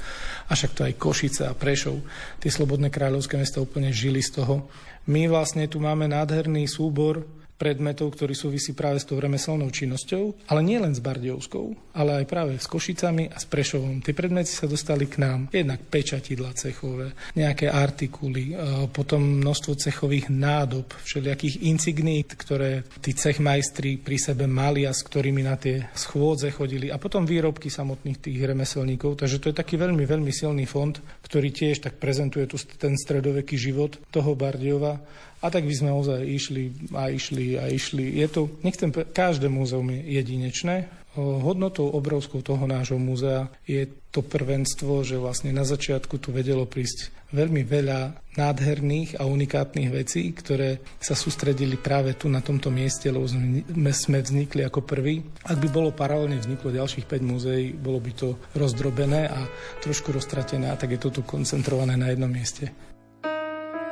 [0.48, 2.04] a však to aj Košice a Prešov.
[2.44, 4.68] Tie slobodné kráľovské mesta úplne žili z toho.
[5.08, 7.24] My vlastne tu máme nádherný súbor
[7.64, 12.26] predmetov, ktorý súvisí práve s tou remeselnou činnosťou, ale nie len s Bardiovskou, ale aj
[12.28, 14.04] práve s Košicami a s Prešovom.
[14.04, 15.48] Tie predmety sa dostali k nám.
[15.56, 18.54] Jednak pečatidla cechové, nejaké artikuly, e,
[18.92, 25.48] potom množstvo cechových nádob, všelijakých insignít, ktoré tí cechmajstri pri sebe mali a s ktorými
[25.48, 29.16] na tie schôdze chodili a potom výrobky samotných tých remeselníkov.
[29.24, 30.92] Takže to je taký veľmi, veľmi silný fond,
[31.24, 35.00] ktorý tiež tak prezentuje tu ten stredoveký život toho Bardiova.
[35.44, 38.16] A tak by sme ozaj išli a išli a išli.
[38.16, 45.06] Je to, nechcem, každé múzeum je jedinečné, Hodnotou obrovskou toho nášho múzea je to prvenstvo,
[45.06, 51.14] že vlastne na začiatku tu vedelo prísť veľmi veľa nádherných a unikátnych vecí, ktoré sa
[51.14, 55.22] sústredili práve tu na tomto mieste, lebo sme vznikli ako prvý.
[55.46, 59.46] Ak by bolo paralelne vzniklo ďalších 5 múzeí, bolo by to rozdrobené a
[59.86, 62.74] trošku roztratené, a tak je to tu koncentrované na jednom mieste.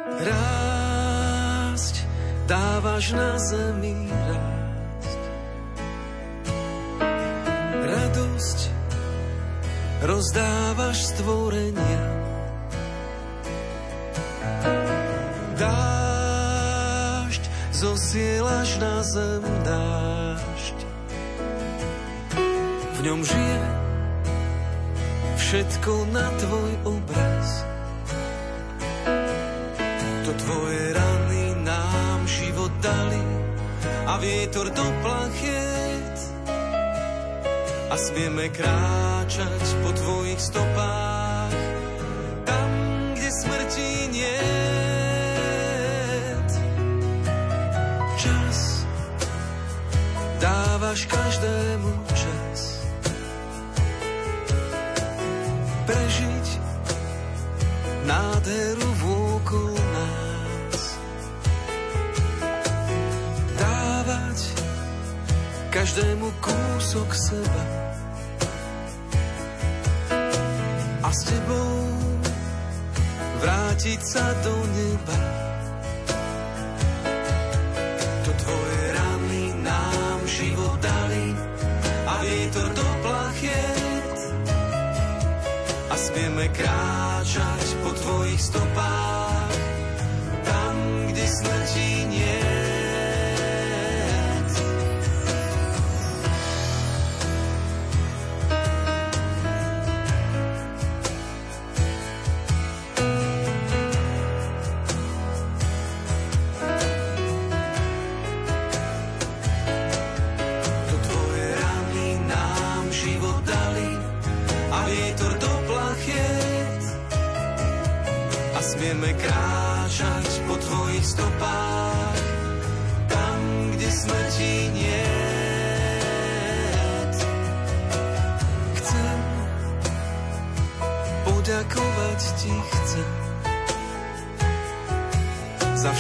[0.10, 0.91] Rásť
[2.48, 4.62] dávaš na zemi rád
[7.92, 8.60] radosť
[10.02, 12.04] rozdávaš stvorenia.
[15.62, 20.78] Dážď zosielaš na zem dážď.
[22.98, 23.62] V ňom žije
[25.38, 27.48] všetko na tvoj obraz.
[30.26, 31.11] To tvoje rany
[34.12, 36.18] a vietor do plachiet
[37.88, 41.56] a smieme kráčať po tvojich stopách
[42.44, 42.70] tam,
[43.16, 44.44] kde smrti nie.
[48.20, 48.84] Čas
[50.44, 52.01] dávaš každému
[65.92, 67.64] každému kúsok seba
[71.12, 71.84] s tebou
[73.44, 75.31] vrátiť sa do neba.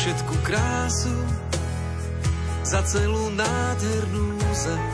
[0.01, 1.13] Všetku krásu,
[2.65, 4.85] za celú nádhernú zem.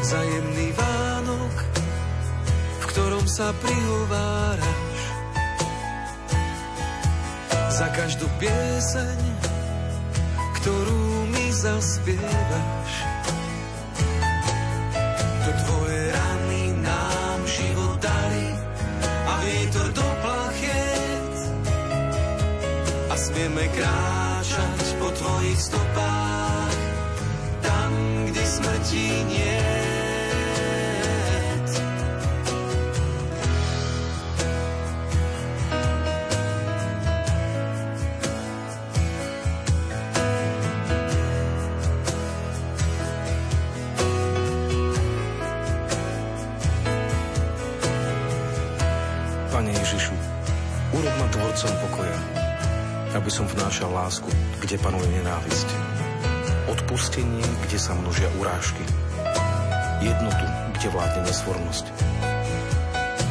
[0.00, 1.56] Za jemný Vánok,
[2.80, 4.72] v ktorom sa prihovára
[7.76, 9.20] za každú pieseň,
[10.56, 12.92] ktorú mi zaspievaš.
[15.44, 18.48] To tvoje rany nám život dali
[19.28, 20.05] a vietor do
[23.36, 26.76] a smieme kráčať po tvojich stopách.
[27.60, 27.92] Tam,
[28.32, 29.75] kde smrti nie tvorcom
[54.66, 55.68] kde panuje nenávisť.
[56.66, 58.82] Odpustenie, kde sa množia urážky.
[60.02, 60.42] Jednotu,
[60.74, 61.86] kde vládne nesvornosť.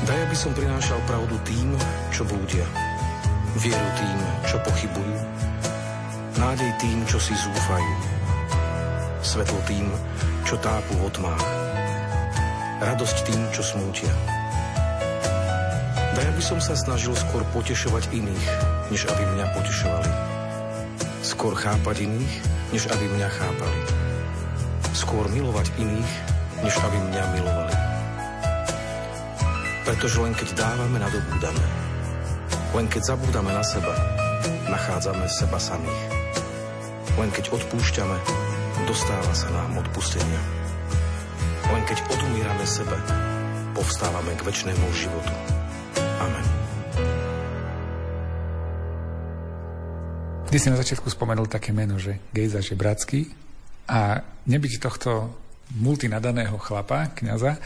[0.07, 1.75] Daj, aby som prinášal pravdu tým,
[2.15, 2.63] čo blúdia.
[3.59, 5.17] Vieru tým, čo pochybujú.
[6.39, 7.93] Nádej tým, čo si zúfajú.
[9.19, 9.91] Svetlo tým,
[10.47, 11.43] čo tápu v otmách.
[12.79, 14.11] Radosť tým, čo smútia
[16.15, 18.47] Daj, by som sa snažil skôr potešovať iných,
[18.87, 20.34] než aby mňa potešovali.
[21.25, 22.35] Skôr chápať iných,
[22.69, 23.81] než aby mňa chápali.
[24.93, 26.13] Skôr milovať iných,
[26.61, 27.75] než aby mňa milovali.
[29.89, 31.65] Pretože len keď dávame, nadobúdame.
[32.77, 33.97] Len keď zabúdame na seba,
[34.69, 36.03] nachádzame seba samých.
[37.17, 38.17] Len keď odpúšťame,
[38.85, 40.41] dostáva sa nám odpustenia.
[41.73, 43.01] Len keď odumírame sebe,
[43.73, 45.54] povstávame k väčšnému životu.
[50.55, 53.27] Ty si na začiatku spomenul také meno, že Gejza Žebradský
[53.91, 55.35] a nebyť tohto
[55.83, 57.59] multinadaného chlapa, kniaza,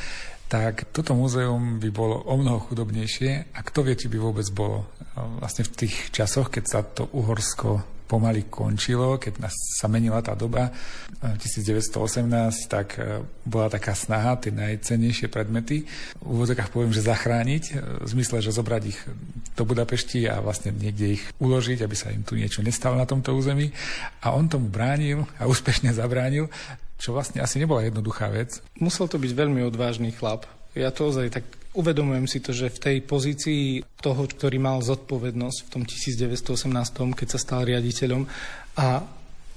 [0.50, 3.54] tak toto múzeum by bolo o mnoho chudobnejšie.
[3.54, 4.90] A kto vie, či by vôbec bolo
[5.38, 7.78] vlastne v tých časoch, keď sa to Uhorsko
[8.10, 10.74] pomaly končilo, keď sa menila tá doba
[11.22, 12.26] 1918,
[12.66, 15.86] tak e, bola taká snaha tie najcennejšie predmety
[16.18, 19.00] v úvodzokách poviem, že zachrániť, e, v zmysle, že zobrať ich
[19.54, 23.36] do Budapešti a vlastne niekde ich uložiť, aby sa im tu niečo nestalo na tomto
[23.36, 23.70] území.
[24.26, 26.50] A on tomu bránil a úspešne zabránil,
[26.98, 28.60] čo vlastne asi nebola jednoduchá vec.
[28.80, 30.50] Musel to byť veľmi odvážny chlap.
[30.74, 31.46] Ja to ozaj tak
[31.78, 33.64] Uvedomujem si to, že v tej pozícii
[34.02, 36.66] toho, ktorý mal zodpovednosť v tom 1918,
[37.14, 38.26] keď sa stal riaditeľom
[38.82, 39.06] a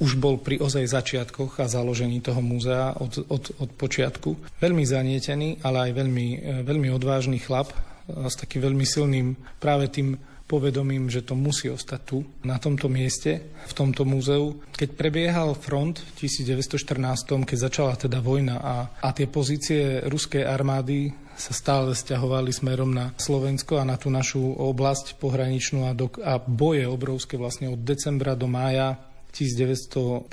[0.03, 4.35] už bol pri ozaj začiatkoch a založení toho múzea od, od, od počiatku.
[4.59, 6.27] Veľmi zanietený, ale aj veľmi,
[6.67, 7.71] veľmi odvážny chlap
[8.09, 10.19] s takým veľmi silným práve tým
[10.53, 14.61] povedomím, že to musí ostať tu, na tomto mieste, v tomto múzeu.
[14.77, 21.17] Keď prebiehal front v 1914, keď začala teda vojna a, a tie pozície ruskej armády
[21.33, 26.37] sa stále stiahovali smerom na Slovensko a na tú našu oblasť pohraničnú a, do, a
[26.37, 29.01] boje obrovské vlastne od decembra do mája
[29.33, 30.29] 1915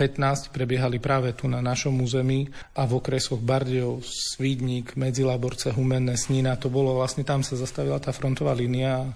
[0.52, 6.60] prebiehali práve tu na našom území a v okresoch Bardejov, Svídnik, Medzilaborce, Humenné, Snina.
[6.60, 9.08] To bolo vlastne, tam sa zastavila tá frontová línia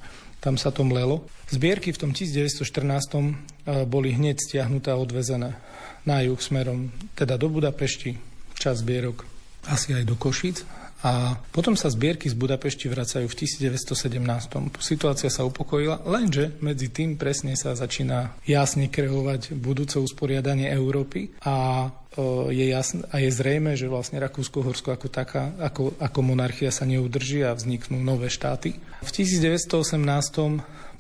[0.44, 1.24] tam sa to mlelo.
[1.48, 5.56] Zbierky v tom 1914 eh, boli hneď stiahnuté a odvezené
[6.04, 8.20] na juh smerom, teda do Budapešti,
[8.60, 9.24] čas zbierok
[9.72, 14.24] asi aj do Košic a potom sa zbierky z Budapešti vracajú v 1917.
[14.80, 21.92] Situácia sa upokojila, lenže medzi tým presne sa začína jasne kreovať budúce usporiadanie Európy a
[22.54, 27.44] je, jasn- a je zrejme, že vlastne Rakúsko-Horsko ako taká, ako, ako monarchia sa neudrží
[27.44, 28.78] a vzniknú nové štáty.
[29.04, 30.00] V 1918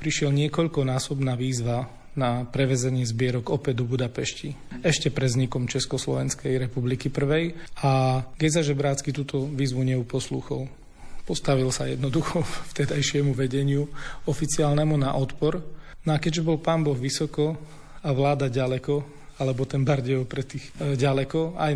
[0.01, 4.53] prišiel niekoľkonásobná výzva na prevezenie zbierok opäť do Budapešti.
[4.85, 10.69] Ešte pre vznikom Československej republiky prvej a Geza Žebrácky túto výzvu neuposlúchol.
[11.23, 12.45] Postavil sa jednoducho
[12.75, 13.89] vtedajšiemu vedeniu
[14.29, 15.63] oficiálnemu na odpor.
[16.03, 17.55] No a keďže bol pán Boh vysoko
[18.03, 21.73] a vláda ďaleko, alebo ten Bardejov pre tých e, ďaleko, aj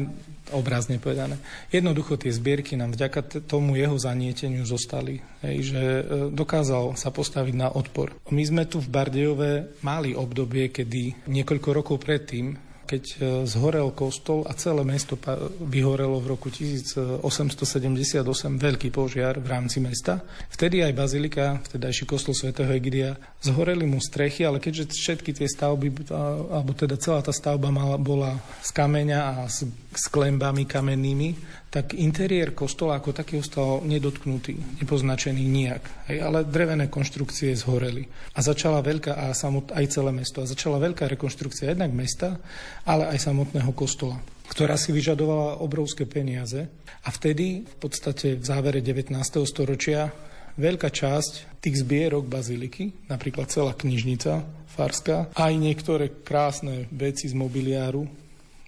[0.56, 1.36] obrazne povedané.
[1.74, 7.56] Jednoducho tie zbierky nám vďaka tomu jeho zanieteniu zostali, hej, že e, dokázal sa postaviť
[7.58, 8.16] na odpor.
[8.32, 14.48] My sme tu v Bardejove mali obdobie, kedy niekoľko rokov predtým keď e, zhorel kostol
[14.48, 15.20] a celé mesto
[15.60, 18.24] vyhorelo v roku 1878
[18.56, 20.24] veľký požiar v rámci mesta.
[20.48, 26.08] Vtedy aj bazilika, vtedajší kostol svätého Egidia, zhoreli mu strechy, ale keďže všetky tie stavby,
[26.48, 29.68] alebo teda celá tá stavba mala, bola z kameňa a s,
[29.98, 31.30] s klembami kamennými,
[31.74, 35.84] tak interiér kostola ako taký ostal nedotknutý, nepoznačený nijak.
[36.08, 38.06] Hej, ale drevené konštrukcie zhoreli.
[38.38, 42.38] A začala veľká, a samot, aj celé mesto, a začala veľká rekonštrukcia jednak mesta,
[42.86, 46.72] ale aj samotného kostola ktorá si vyžadovala obrovské peniaze.
[47.04, 49.12] A vtedy, v podstate v závere 19.
[49.44, 50.08] storočia,
[50.58, 54.42] veľká časť tých zbierok baziliky, napríklad celá knižnica
[54.72, 58.08] farská, aj niektoré krásne veci z mobiliáru,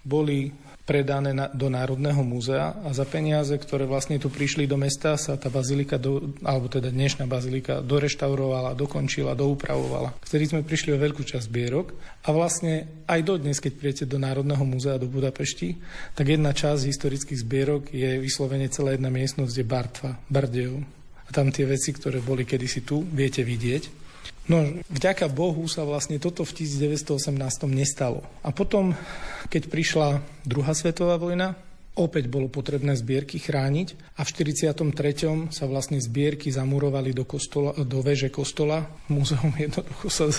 [0.06, 0.52] boli
[0.90, 5.38] predané na, do Národného múzea a za peniaze, ktoré vlastne tu prišli do mesta, sa
[5.38, 10.18] tá bazilika, do, alebo teda dnešná bazilika, doreštaurovala, dokončila, doupravovala.
[10.26, 11.94] Vtedy sme prišli o veľkú časť zbierok
[12.26, 15.78] a vlastne aj dodnes, keď prijete do Národného múzea do Budapešti,
[16.18, 20.82] tak jedna časť historických zbierok je vyslovene celá jedna miestnosť, je Bartva, Bardejov.
[21.22, 24.09] A tam tie veci, ktoré boli kedysi tu, viete vidieť.
[24.50, 27.30] No, vďaka Bohu sa vlastne toto v 1918
[27.70, 28.26] nestalo.
[28.42, 28.98] A potom,
[29.46, 30.08] keď prišla
[30.42, 31.54] druhá svetová vojna,
[31.98, 35.54] opäť bolo potrebné zbierky chrániť a v 43.
[35.54, 38.86] sa vlastne zbierky zamurovali do, kostola, do veže kostola.
[39.12, 40.34] Múzeum jednoducho sa e,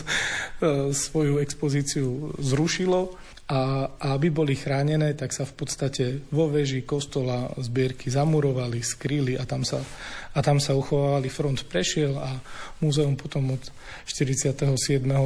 [0.91, 3.15] svoju expozíciu zrušilo
[3.51, 9.43] a, aby boli chránené, tak sa v podstate vo veži kostola zbierky zamurovali, skryli a
[9.43, 9.83] tam sa
[10.31, 11.27] a tam sa uchovávali.
[11.27, 12.39] Front prešiel a
[12.79, 13.63] múzeum potom od
[14.07, 14.63] 47.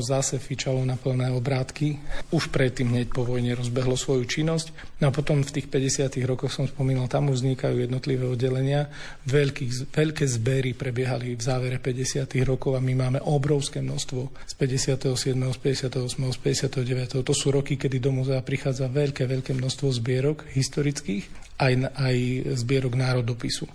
[0.01, 1.97] zase fičalo na plné obrátky.
[2.34, 4.97] Už predtým hneď po vojne rozbehlo svoju činnosť.
[5.01, 6.18] No a potom v tých 50.
[6.26, 8.89] rokoch som spomínal, tam už vznikajú jednotlivé oddelenia.
[9.30, 12.26] Veľký, veľké zbery prebiehali v závere 50.
[12.41, 17.22] rokov a my máme obrovské množstvo z 57., z 58., z 59.
[17.22, 22.16] To sú roky, kedy do múzea prichádza veľké, veľké množstvo zbierok historických aj, aj
[22.60, 23.68] zbierok národopisu.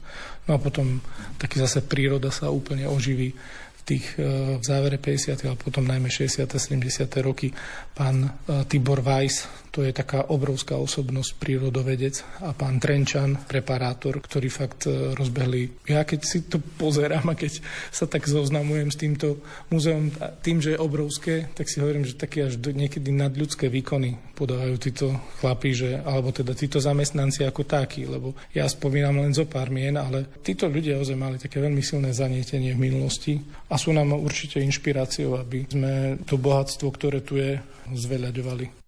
[0.49, 1.05] No a potom
[1.37, 3.37] taký zase príroda sa úplne oživí
[3.81, 5.47] v tých e, v závere 50.
[5.47, 6.47] ale potom najmä 60.
[6.47, 7.09] 70.
[7.25, 7.53] roky
[7.97, 8.31] pán e,
[8.69, 15.15] Tibor Weiss, to je taká obrovská osobnosť, prírodovedec a pán Trenčan, preparátor, ktorý fakt e,
[15.15, 15.87] rozbehli.
[15.87, 17.63] Ja keď si to pozerám a keď
[17.95, 19.39] sa tak zoznamujem s týmto
[19.71, 20.11] múzeum,
[20.43, 25.07] tým, že je obrovské, tak si hovorím, že také až niekedy nadľudské výkony podávajú títo
[25.39, 29.95] chlapí, že, alebo teda títo zamestnanci ako takí, lebo ja spomínam len zo pár mien,
[29.95, 33.39] ale títo ľudia ozaj mali také veľmi silné zanietenie v minulosti
[33.71, 35.93] a sú nám určite inšpiráciou, aby sme
[36.27, 37.61] to bohatstvo, ktoré tu je,
[37.91, 38.80] zveľaďovali.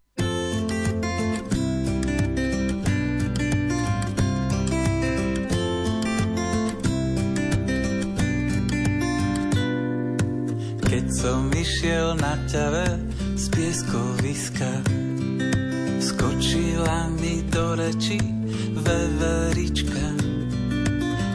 [11.62, 12.86] Som išiel na ťave
[13.38, 14.70] z pieskoviska.
[16.02, 18.18] Skočila mi do reči
[18.74, 20.06] veverička,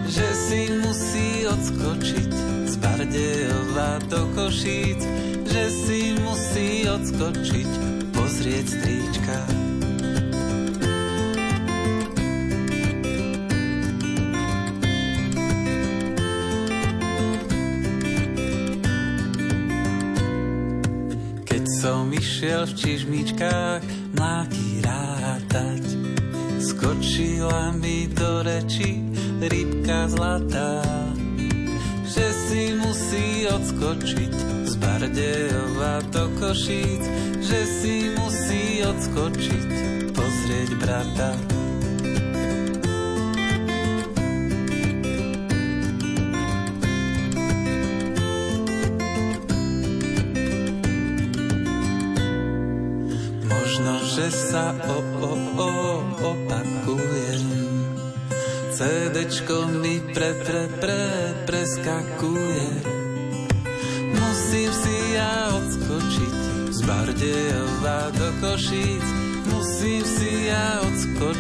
[0.03, 2.31] že si musí odskočiť
[2.67, 4.99] z Bardejova do Košíc,
[5.47, 7.69] že si musí odskočiť
[8.11, 9.66] pozrieť stríčka.
[21.77, 23.81] Som išiel v čižmičkách
[24.17, 25.85] mláky rátať.
[26.57, 29.05] Skočila mi do reči
[29.37, 30.81] rybka zlatá,
[32.01, 34.33] že si musí odskočiť
[34.65, 37.05] z Bardejova do Košíc,
[37.45, 39.69] že si musí odskočiť
[40.17, 41.56] pozrieť brata.
[54.47, 55.71] Sa o, o, o,
[56.23, 57.43] opakujem.
[58.71, 61.03] CDčko mi pre, pre, pre,
[61.43, 62.67] preskakuje.
[64.15, 66.35] Musím si ja odskočiť
[66.71, 69.05] z Bardejova do Košíc.
[69.51, 71.36] Musím si ja odskočiť,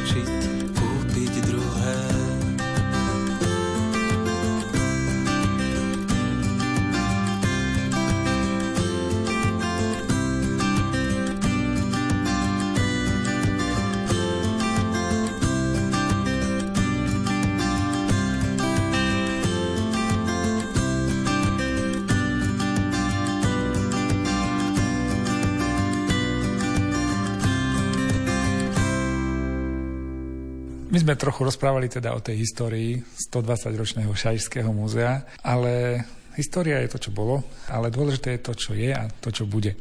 [31.07, 32.99] sme trochu rozprávali teda o tej histórii
[33.31, 36.03] 120-ročného Šajského múzea, ale
[36.35, 39.71] história je to, čo bolo, ale dôležité je to, čo je a to, čo bude.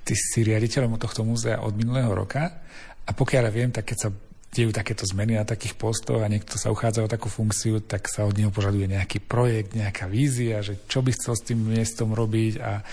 [0.00, 2.64] Ty si riaditeľom tohto múzea od minulého roka
[3.04, 4.10] a pokiaľ ja viem, tak keď sa
[4.54, 8.22] dejú takéto zmeny na takých postoch a niekto sa uchádza o takú funkciu, tak sa
[8.22, 12.62] od neho požaduje nejaký projekt, nejaká vízia, že čo by chcel s tým miestom robiť
[12.62, 12.86] a,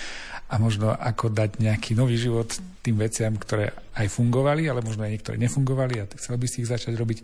[0.49, 2.49] a možno ako dať nejaký nový život
[2.81, 6.71] tým veciam, ktoré aj fungovali, ale možno aj niektoré nefungovali a chcel by si ich
[6.73, 7.21] začať robiť.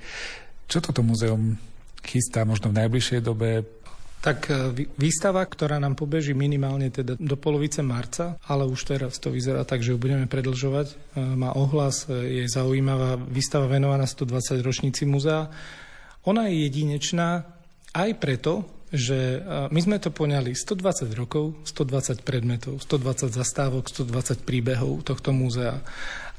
[0.70, 1.58] Čo toto muzeum
[2.06, 3.66] chystá možno v najbližšej dobe?
[4.18, 4.54] Tak e,
[4.98, 9.86] výstava, ktorá nám pobeží minimálne teda do polovice marca, ale už teraz to vyzerá tak,
[9.86, 10.88] že ju budeme predlžovať.
[10.90, 10.96] E,
[11.38, 15.54] má ohlas, e, je zaujímavá výstava venovaná 120 ročníci muzea.
[16.26, 17.46] Ona je jedinečná
[17.94, 25.04] aj preto, že my sme to poňali 120 rokov, 120 predmetov, 120 zastávok, 120 príbehov
[25.04, 25.84] tohto múzea.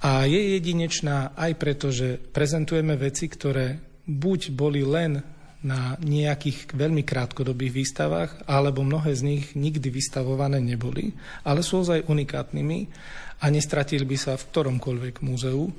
[0.00, 3.76] A je jedinečná aj preto, že prezentujeme veci, ktoré
[4.08, 5.20] buď boli len
[5.58, 11.10] na nejakých veľmi krátkodobých výstavách, alebo mnohé z nich nikdy vystavované neboli,
[11.42, 12.78] ale sú ozaj unikátnymi
[13.42, 15.70] a nestratili by sa v ktoromkoľvek múzeu.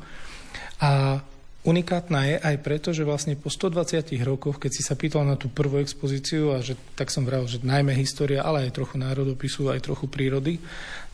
[0.84, 1.24] A
[1.60, 5.52] Unikátna je aj preto, že vlastne po 120 rokoch, keď si sa pýtal na tú
[5.52, 9.84] prvú expozíciu a že tak som vral, že najmä história, ale aj trochu národopisu, aj
[9.84, 10.56] trochu prírody,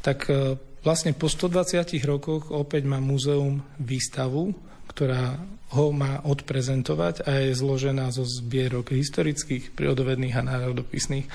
[0.05, 0.53] tak e,
[0.86, 4.53] vlastne po 120 rokoch opäť má múzeum výstavu,
[4.96, 5.36] ktorá
[5.76, 11.28] ho má odprezentovať a je zložená zo zbierok historických, prírodovedných a národopisných.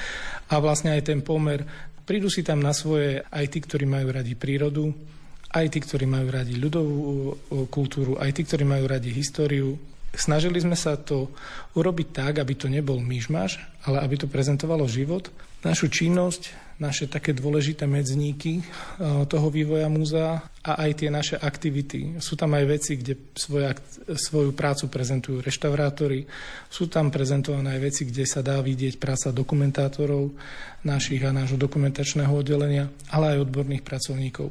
[0.49, 1.69] A vlastne aj ten pomer,
[2.09, 4.97] prídu si tam na svoje aj tí, ktorí majú radi prírodu,
[5.53, 7.37] aj tí, ktorí majú radi ľudovú
[7.69, 9.77] kultúru, aj tí, ktorí majú radi históriu.
[10.11, 11.37] Snažili sme sa to
[11.77, 15.29] urobiť tak, aby to nebol myšmaš, ale aby to prezentovalo život,
[15.61, 18.65] našu činnosť, naše také dôležité medzníky
[19.29, 22.17] toho vývoja múzea a aj tie naše aktivity.
[22.25, 23.69] Sú tam aj veci, kde svoje,
[24.09, 26.25] svoju prácu prezentujú reštaurátori,
[26.73, 30.33] sú tam prezentované aj veci, kde sa dá vidieť práca dokumentátorov
[30.89, 34.49] našich a nášho dokumentačného oddelenia, ale aj odborných pracovníkov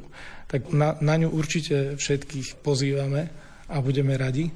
[0.50, 3.30] tak na, na ňu určite všetkých pozývame
[3.70, 4.50] a budeme radi,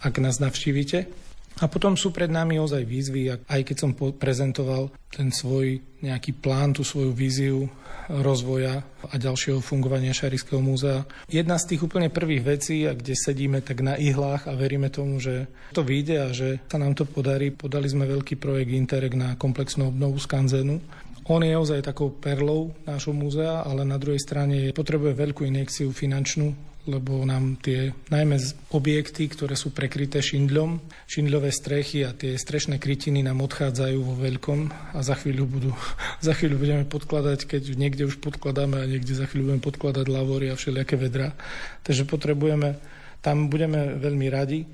[0.00, 1.25] ak nás navštívite.
[1.56, 6.76] A potom sú pred nami ozaj výzvy, aj keď som prezentoval ten svoj nejaký plán,
[6.76, 7.64] tú svoju víziu
[8.12, 11.08] rozvoja a ďalšieho fungovania Šarišského múzea.
[11.26, 15.50] Jedna z tých úplne prvých vecí, kde sedíme tak na ihlách a veríme tomu, že
[15.74, 17.50] to vyjde a že sa nám to podarí.
[17.50, 20.78] Podali sme veľký projekt Interreg na komplexnú obnovu skanzenu.
[21.26, 26.54] On je ozaj takou perlou nášho múzea, ale na druhej strane potrebuje veľkú injekciu finančnú,
[26.86, 28.38] lebo nám tie najmä
[28.70, 30.78] objekty, ktoré sú prekryté šindľom,
[31.10, 34.60] šindľové strechy a tie strešné krytiny nám odchádzajú vo veľkom
[34.94, 35.70] a za chvíľu, budú,
[36.26, 40.50] za chvíľu budeme podkladať, keď niekde už podkladáme a niekde za chvíľu budeme podkladať lavory
[40.50, 41.34] a všelijaké vedra.
[41.82, 42.78] Takže potrebujeme,
[43.20, 44.64] tam budeme veľmi radi.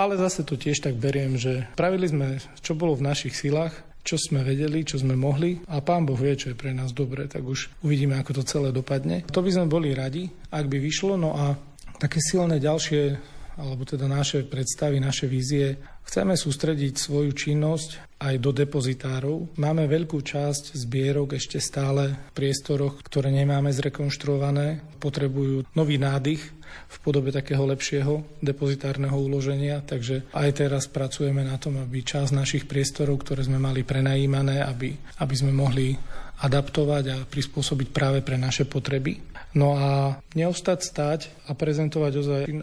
[0.00, 4.18] Ale zase to tiež tak beriem, že pravili sme, čo bolo v našich silách, čo
[4.18, 7.46] sme vedeli, čo sme mohli a pán Boh vie, čo je pre nás dobre, tak
[7.46, 9.22] už uvidíme, ako to celé dopadne.
[9.30, 11.54] To by sme boli radi, ak by vyšlo, no a
[12.02, 13.14] také silné ďalšie
[13.62, 15.78] alebo teda naše predstavy, naše vízie.
[16.02, 19.54] Chceme sústrediť svoju činnosť aj do depozitárov.
[19.54, 24.82] Máme veľkú časť zbierok ešte stále v priestoroch, ktoré nemáme zrekonštruované.
[24.98, 26.42] Potrebujú nový nádych
[26.88, 29.78] v podobe takého lepšieho depozitárneho uloženia.
[29.86, 34.90] Takže aj teraz pracujeme na tom, aby časť našich priestorov, ktoré sme mali prenajímané, aby,
[35.22, 35.94] aby sme mohli
[36.42, 39.31] adaptovať a prispôsobiť práve pre naše potreby.
[39.52, 42.12] No a neostať stať a prezentovať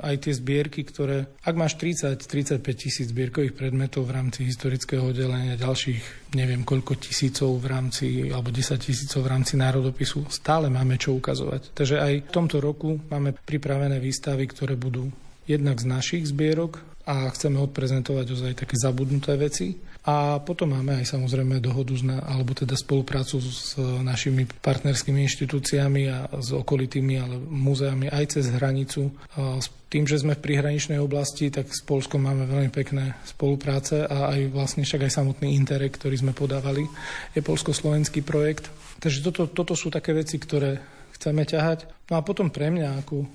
[0.01, 6.33] aj tie zbierky, ktoré, ak máš 30-35 tisíc zbierkových predmetov v rámci historického oddelenia, ďalších
[6.33, 11.77] neviem koľko tisícov v rámci, alebo 10 tisícov v rámci národopisu, stále máme čo ukazovať.
[11.77, 15.13] Takže aj v tomto roku máme pripravené výstavy, ktoré budú
[15.45, 19.73] jednak z našich zbierok a chceme odprezentovať ozaj také zabudnuté veci
[20.05, 21.91] a potom máme aj samozrejme dohodu,
[22.23, 29.11] alebo teda spoluprácu s našimi partnerskými inštitúciami a s okolitými ale múzeami aj cez hranicu.
[29.35, 34.31] S tým, že sme v prihraničnej oblasti, tak s Polskom máme veľmi pekné spolupráce a
[34.37, 36.85] aj vlastne však aj samotný Interreg, ktorý sme podávali,
[37.33, 38.71] je polsko-slovenský projekt.
[39.01, 40.79] Takže toto, toto sú také veci, ktoré
[41.19, 42.07] chceme ťahať.
[42.07, 43.27] No a potom pre mňa, ako,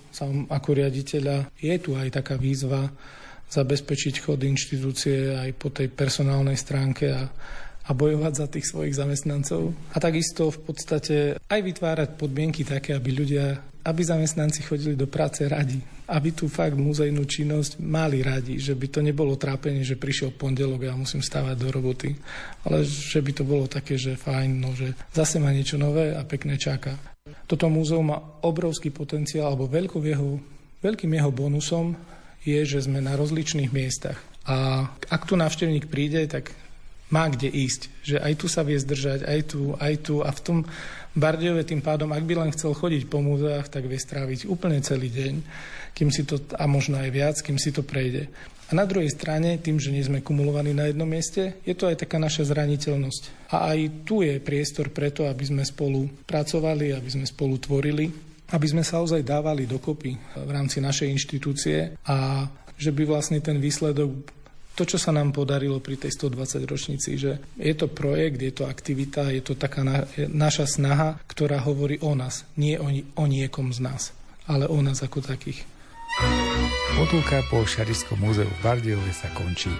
[0.48, 2.88] ako riaditeľa, je tu aj taká výzva
[3.54, 7.30] zabezpečiť chod inštitúcie aj po tej personálnej stránke a,
[7.86, 9.70] a bojovať za tých svojich zamestnancov.
[9.94, 13.54] A takisto v podstate aj vytvárať podmienky také, aby ľudia,
[13.86, 15.78] aby zamestnanci chodili do práce radi.
[16.04, 18.58] Aby tú fakt muzejnú činnosť mali radi.
[18.58, 22.10] Že by to nebolo trápenie, že prišiel pondelok a ja musím stávať do roboty.
[22.66, 26.26] Ale že by to bolo také, že fajn, no, že zase má niečo nové a
[26.26, 26.98] pekne čaká.
[27.48, 30.36] Toto múzeum má obrovský potenciál, alebo veľkou jeho,
[30.84, 31.96] veľkým jeho bonusom
[32.44, 34.20] je, že sme na rozličných miestach.
[34.44, 36.52] A ak tu návštevník príde, tak
[37.08, 37.88] má kde ísť.
[38.04, 40.14] Že aj tu sa vie zdržať, aj tu, aj tu.
[40.20, 40.58] A v tom
[41.16, 45.08] Bardejove tým pádom, ak by len chcel chodiť po múzeách, tak vie stráviť úplne celý
[45.08, 45.34] deň,
[45.96, 48.28] kým si to, a možno aj viac, kým si to prejde.
[48.68, 52.02] A na druhej strane, tým, že nie sme kumulovaní na jednom mieste, je to aj
[52.02, 53.52] taká naša zraniteľnosť.
[53.52, 58.66] A aj tu je priestor preto, aby sme spolu pracovali, aby sme spolu tvorili aby
[58.70, 62.46] sme sa ozaj dávali dokopy v rámci našej inštitúcie a
[62.78, 64.10] že by vlastne ten výsledok
[64.74, 68.66] to, čo sa nám podarilo pri tej 120 ročnici, že je to projekt, je to
[68.66, 73.70] aktivita, je to taká na, naša snaha, ktorá hovorí o nás, nie o, o niekom
[73.70, 74.10] z nás,
[74.50, 75.62] ale o nás ako takých.
[76.98, 79.70] Potulka po Šarišskom múzeu v Bardejove sa končí.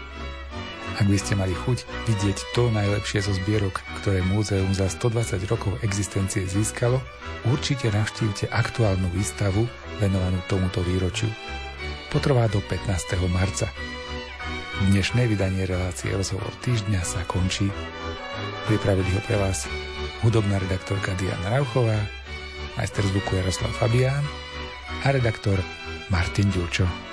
[0.95, 5.75] Ak by ste mali chuť vidieť to najlepšie zo zbierok, ktoré múzeum za 120 rokov
[5.83, 7.03] existencie získalo,
[7.51, 9.67] určite navštívte aktuálnu výstavu
[9.99, 11.29] venovanú tomuto výročiu.
[12.15, 13.19] Potrvá do 15.
[13.27, 13.67] marca.
[14.87, 17.71] Dnešné vydanie relácie Rozhovor týždňa sa končí.
[18.71, 19.67] Pripravili ho pre vás
[20.23, 21.99] hudobná redaktorka Diana Rauchová,
[22.79, 24.25] majster zvuku Jaroslav Fabián
[25.03, 25.59] a redaktor
[26.11, 27.04] Martin Ďurčo.